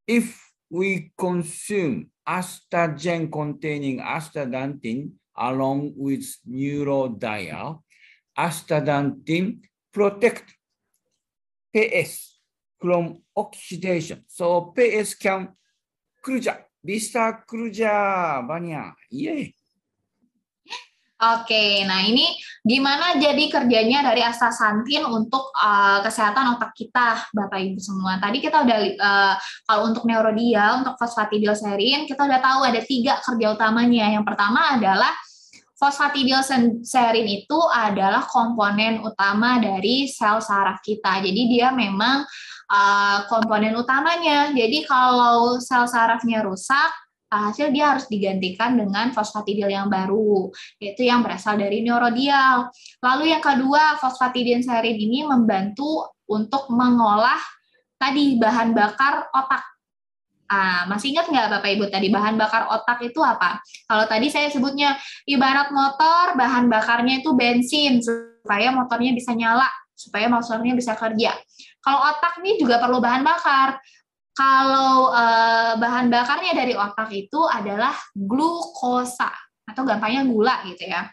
[0.06, 7.82] if we consume astagen containing astaxanthin along with neurodial,
[8.38, 9.60] astaxanthin
[9.92, 10.54] protect
[11.74, 12.38] PS
[12.80, 14.24] from oxidation.
[14.28, 15.48] So PS can
[16.22, 17.94] closure Bisa kerja
[18.46, 18.94] banyak.
[19.10, 19.50] Iya.
[21.16, 22.28] Oke, nah ini
[22.60, 28.20] gimana jadi kerjanya dari astaxanthin untuk uh, kesehatan otak kita, Bapak Ibu semua.
[28.20, 29.34] Tadi kita udah uh,
[29.64, 34.12] kalau untuk neurodia, untuk fosfatidilserin, kita udah tahu ada tiga kerja utamanya.
[34.12, 35.08] Yang pertama adalah
[35.80, 41.24] fosfatidilserin itu adalah komponen utama dari sel saraf kita.
[41.24, 42.28] Jadi dia memang
[42.70, 44.50] uh, komponen utamanya.
[44.50, 46.90] Jadi kalau sel sarafnya rusak,
[47.26, 52.70] hasil dia harus digantikan dengan fosfatidil yang baru, yaitu yang berasal dari neurodial.
[53.02, 57.38] Lalu yang kedua, fosfatidilserin ini membantu untuk mengolah
[57.98, 59.62] tadi bahan bakar otak.
[60.46, 63.58] Ah, masih ingat nggak Bapak Ibu tadi bahan bakar otak itu apa?
[63.90, 64.94] Kalau tadi saya sebutnya
[65.26, 69.66] ibarat motor, bahan bakarnya itu bensin supaya motornya bisa nyala,
[69.98, 71.34] supaya motornya bisa kerja.
[71.86, 73.78] Kalau otak nih juga perlu bahan bakar.
[74.34, 79.30] Kalau uh, bahan bakarnya dari otak itu adalah glukosa
[79.62, 81.06] atau gampangnya gula gitu ya.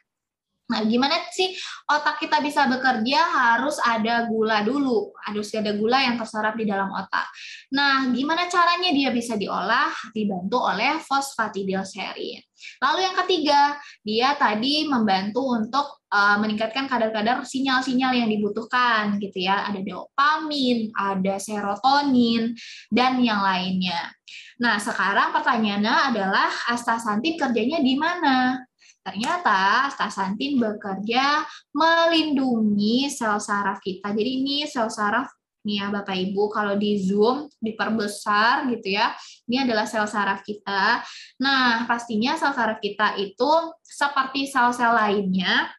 [0.63, 1.51] Nah, gimana sih
[1.91, 3.19] otak kita bisa bekerja?
[3.19, 7.27] Harus ada gula dulu, harus ada gula yang terserap di dalam otak.
[7.75, 9.91] Nah, gimana caranya dia bisa diolah?
[10.15, 12.39] Dibantu oleh fosfatidilserin.
[12.79, 13.61] Lalu yang ketiga,
[14.07, 19.67] dia tadi membantu untuk uh, meningkatkan kadar-kadar sinyal-sinyal yang dibutuhkan gitu ya.
[19.67, 22.55] Ada dopamin, ada serotonin
[22.87, 24.15] dan yang lainnya.
[24.63, 28.63] Nah, sekarang pertanyaannya adalah astaxanthin kerjanya di mana?
[29.03, 31.43] Ternyata astaxanthin bekerja
[31.75, 34.15] melindungi sel saraf kita.
[34.15, 35.27] Jadi ini sel saraf
[35.63, 39.15] nih ya Bapak Ibu, kalau di zoom diperbesar gitu ya,
[39.47, 40.99] ini adalah sel saraf kita.
[41.39, 45.71] Nah, pastinya sel saraf kita itu seperti sel-sel lainnya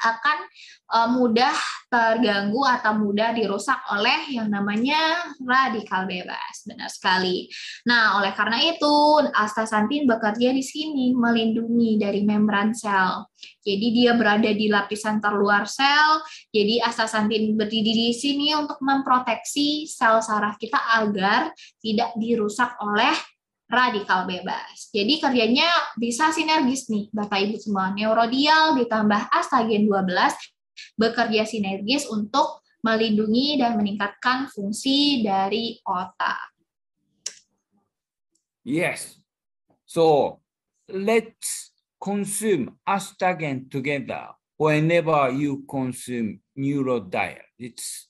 [0.00, 0.38] akan
[0.90, 1.54] uh, mudah
[1.90, 6.62] terganggu atau mudah dirusak oleh yang namanya radikal bebas.
[6.62, 7.50] Benar sekali.
[7.90, 8.94] Nah, oleh karena itu
[9.34, 13.26] astaxanthin bekerja di sini melindungi dari membran sel.
[13.60, 16.22] Jadi dia berada di lapisan terluar sel.
[16.54, 21.50] Jadi astaxanthin berdiri di sini untuk memproteksi sel saraf kita agar
[21.82, 23.12] tidak dirusak oleh
[23.70, 24.90] radikal bebas.
[24.90, 27.94] Jadi kerjanya bisa sinergis nih Bapak Ibu semua.
[27.94, 36.50] Neurodial ditambah astagen 12 bekerja sinergis untuk melindungi dan meningkatkan fungsi dari otak.
[38.66, 39.22] Yes.
[39.86, 40.38] So
[40.90, 41.70] let's
[42.02, 47.40] consume astagen together whenever you consume neurodial.
[47.54, 48.09] It's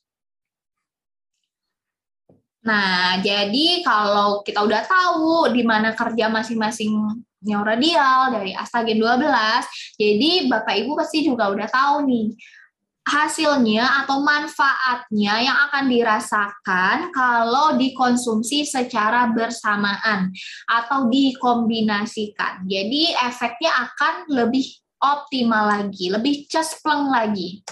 [2.60, 6.92] Nah, jadi kalau kita udah tahu di mana kerja masing-masing
[7.40, 12.36] neurodial dari astagen 12, jadi Bapak Ibu pasti juga udah tahu nih
[13.00, 20.28] hasilnya atau manfaatnya yang akan dirasakan kalau dikonsumsi secara bersamaan
[20.68, 22.68] atau dikombinasikan.
[22.68, 24.68] Jadi efeknya akan lebih
[25.00, 27.64] optimal lagi, lebih cespleng lagi.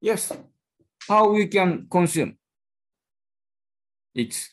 [0.00, 0.32] yes.
[1.08, 2.36] How we can consume?
[4.18, 4.50] It's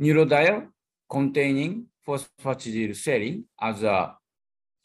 [0.00, 0.68] neurodial
[1.10, 4.16] containing phosphatidylserine as a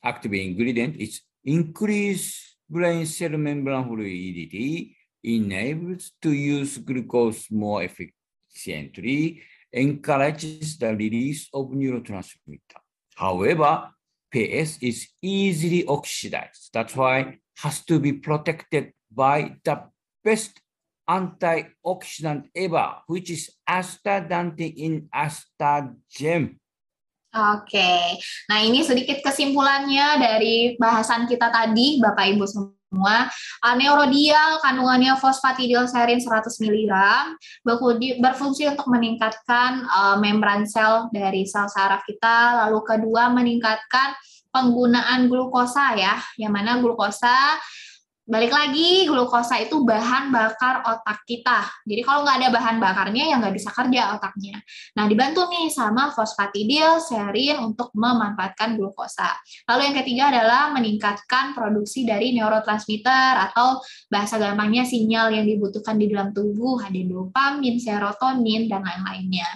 [0.03, 0.97] active ingredient.
[0.99, 11.47] It's increase brain cell membrane fluidity, enables to use glucose more efficiently, encourages the release
[11.53, 12.81] of neurotransmitter.
[13.15, 13.91] However,
[14.29, 16.71] PS is easily oxidized.
[16.73, 19.83] That's why has to be protected by the
[20.21, 20.59] best
[21.07, 26.59] antioxidant ever, which is astaxanthin in Astagem.
[27.31, 28.17] Oke,
[28.47, 33.27] nah ini sedikit kesimpulannya dari bahasan kita tadi, Bapak Ibu semua.
[33.75, 36.91] Neurodial kandungannya fosfatidilserin 100 mg
[38.23, 42.65] berfungsi untuk meningkatkan uh, membran sel dari sel saraf kita.
[42.65, 44.15] Lalu kedua meningkatkan
[44.49, 47.59] penggunaan glukosa ya, yang mana glukosa
[48.27, 51.63] balik lagi glukosa itu bahan bakar otak kita.
[51.87, 54.59] Jadi kalau nggak ada bahan bakarnya ya nggak bisa kerja otaknya.
[54.99, 59.31] Nah dibantu nih sama fosfatidil, serin untuk memanfaatkan glukosa.
[59.71, 63.79] Lalu yang ketiga adalah meningkatkan produksi dari neurotransmitter atau
[64.11, 69.47] bahasa gampangnya sinyal yang dibutuhkan di dalam tubuh, ada dopamin, serotonin, dan lain-lainnya.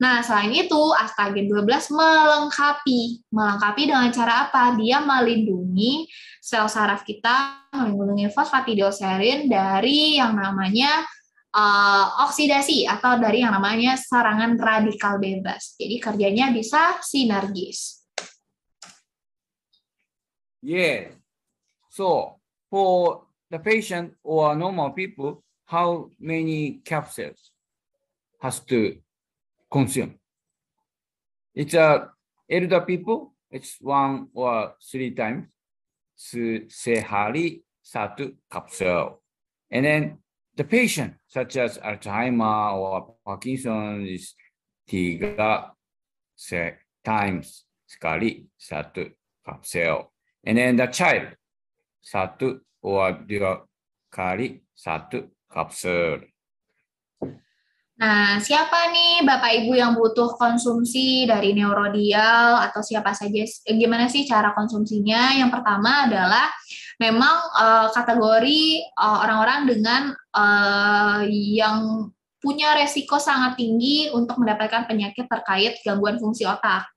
[0.00, 3.20] Nah, selain itu, astagen 12 melengkapi.
[3.28, 4.72] Melengkapi dengan cara apa?
[4.80, 6.08] Dia melindungi
[6.40, 11.04] sel saraf kita melindungi fosfatidilserin dari yang namanya
[11.52, 15.76] uh, oksidasi atau dari yang namanya serangan radikal bebas.
[15.76, 18.00] Jadi kerjanya bisa sinergis.
[20.64, 21.12] Yeah.
[21.92, 22.40] So
[22.72, 27.52] for the patient or normal people, how many capsules
[28.40, 28.96] has to
[29.70, 30.18] consume?
[31.54, 32.10] It's a
[32.50, 35.48] elder people, it's one or three times.
[36.68, 39.16] sehari satu kapsul.
[39.70, 40.18] And then
[40.56, 44.34] the patient, such as Alzheimer or Parkinson, is
[44.88, 45.70] tiga
[47.04, 49.10] times sekali satu
[49.46, 50.10] kapsul.
[50.44, 51.36] And then the child,
[52.04, 53.64] satu or dua
[54.12, 56.29] kali satu kapsul.
[58.00, 63.44] Nah, siapa nih Bapak Ibu yang butuh konsumsi dari neurodial atau siapa saja?
[63.44, 65.36] Eh, gimana sih cara konsumsinya?
[65.36, 66.48] Yang pertama adalah
[66.96, 70.02] memang uh, kategori uh, orang-orang dengan
[70.32, 72.08] uh, yang
[72.40, 76.88] punya resiko sangat tinggi untuk mendapatkan penyakit terkait gangguan fungsi otak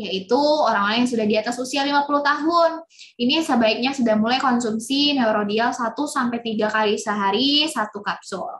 [0.00, 2.70] yaitu orang-orang yang sudah di atas usia 50 tahun.
[3.20, 8.50] Ini sebaiknya sudah mulai konsumsi neurodial 1 sampai 3 kali sehari satu kapsul.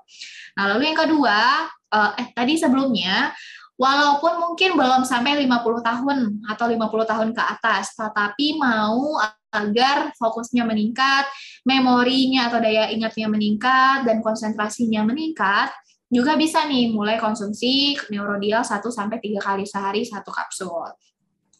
[0.61, 3.33] Nah, lalu yang kedua, uh, eh tadi sebelumnya
[3.81, 9.17] walaupun mungkin belum sampai 50 tahun atau 50 tahun ke atas, tetapi mau
[9.53, 11.29] agar fokusnya meningkat,
[11.69, 15.69] memorinya atau daya ingatnya meningkat, dan konsentrasinya meningkat,
[16.13, 20.93] juga bisa nih mulai konsumsi neurodial 1 sampai 3 kali sehari satu kapsul.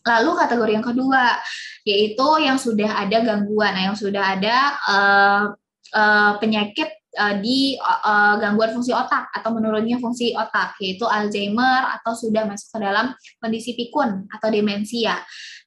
[0.05, 1.41] Lalu kategori yang kedua
[1.89, 5.45] yaitu yang sudah ada gangguan, nah yang sudah ada uh,
[5.97, 12.13] uh, penyakit uh, di uh, gangguan fungsi otak atau menurunnya fungsi otak yaitu Alzheimer atau
[12.13, 15.17] sudah masuk ke dalam kondisi pikun atau demensia.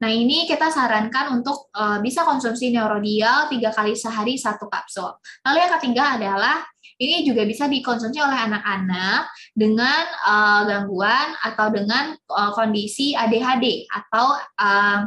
[0.03, 5.15] Nah ini kita sarankan untuk uh, bisa konsumsi neurodial tiga kali sehari satu kapsul.
[5.47, 12.15] Lalu yang ketiga adalah ini juga bisa dikonsumsi oleh anak-anak dengan uh, gangguan atau dengan
[12.31, 14.99] uh, kondisi ADHD atau uh,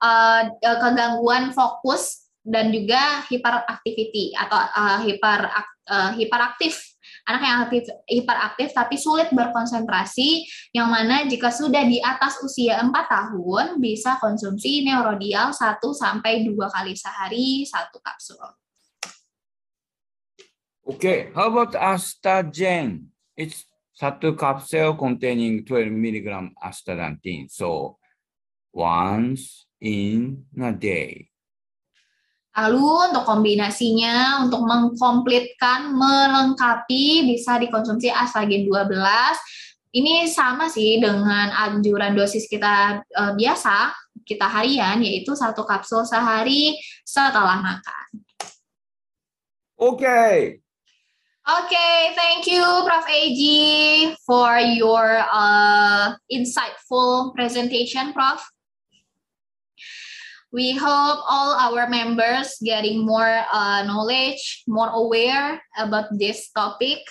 [0.00, 4.98] uh, kegangguan fokus dan juga hiperaktiviti atau uh,
[7.28, 12.90] anak yang aktif hiperaktif tapi sulit berkonsentrasi yang mana jika sudah di atas usia 4
[12.90, 18.61] tahun bisa konsumsi neurodial 1 sampai 2 kali sehari satu kapsul.
[20.82, 23.06] Okay, how about Astagen?
[23.38, 27.46] It's satu kapsul containing 12 mg astaxanthin.
[27.46, 28.02] So
[28.74, 31.30] once in a day.
[32.52, 38.92] Lalu untuk kombinasinya, untuk mengkomplitkan, melengkapi, bisa dikonsumsi astagen 12
[39.92, 43.92] ini sama sih dengan anjuran dosis kita uh, biasa,
[44.24, 46.76] kita harian, yaitu satu kapsul sehari
[47.06, 48.06] setelah makan.
[49.78, 50.02] Oke.
[50.02, 50.36] Okay.
[51.42, 53.02] Okay, thank you, Prof.
[53.10, 53.42] AG,
[54.22, 58.38] for your uh, insightful presentation, Prof.
[60.54, 67.02] We hope all our members getting more uh, knowledge, more aware about this topic,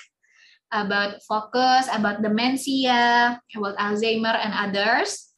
[0.72, 5.31] about focus, about dementia, about Alzheimer and others.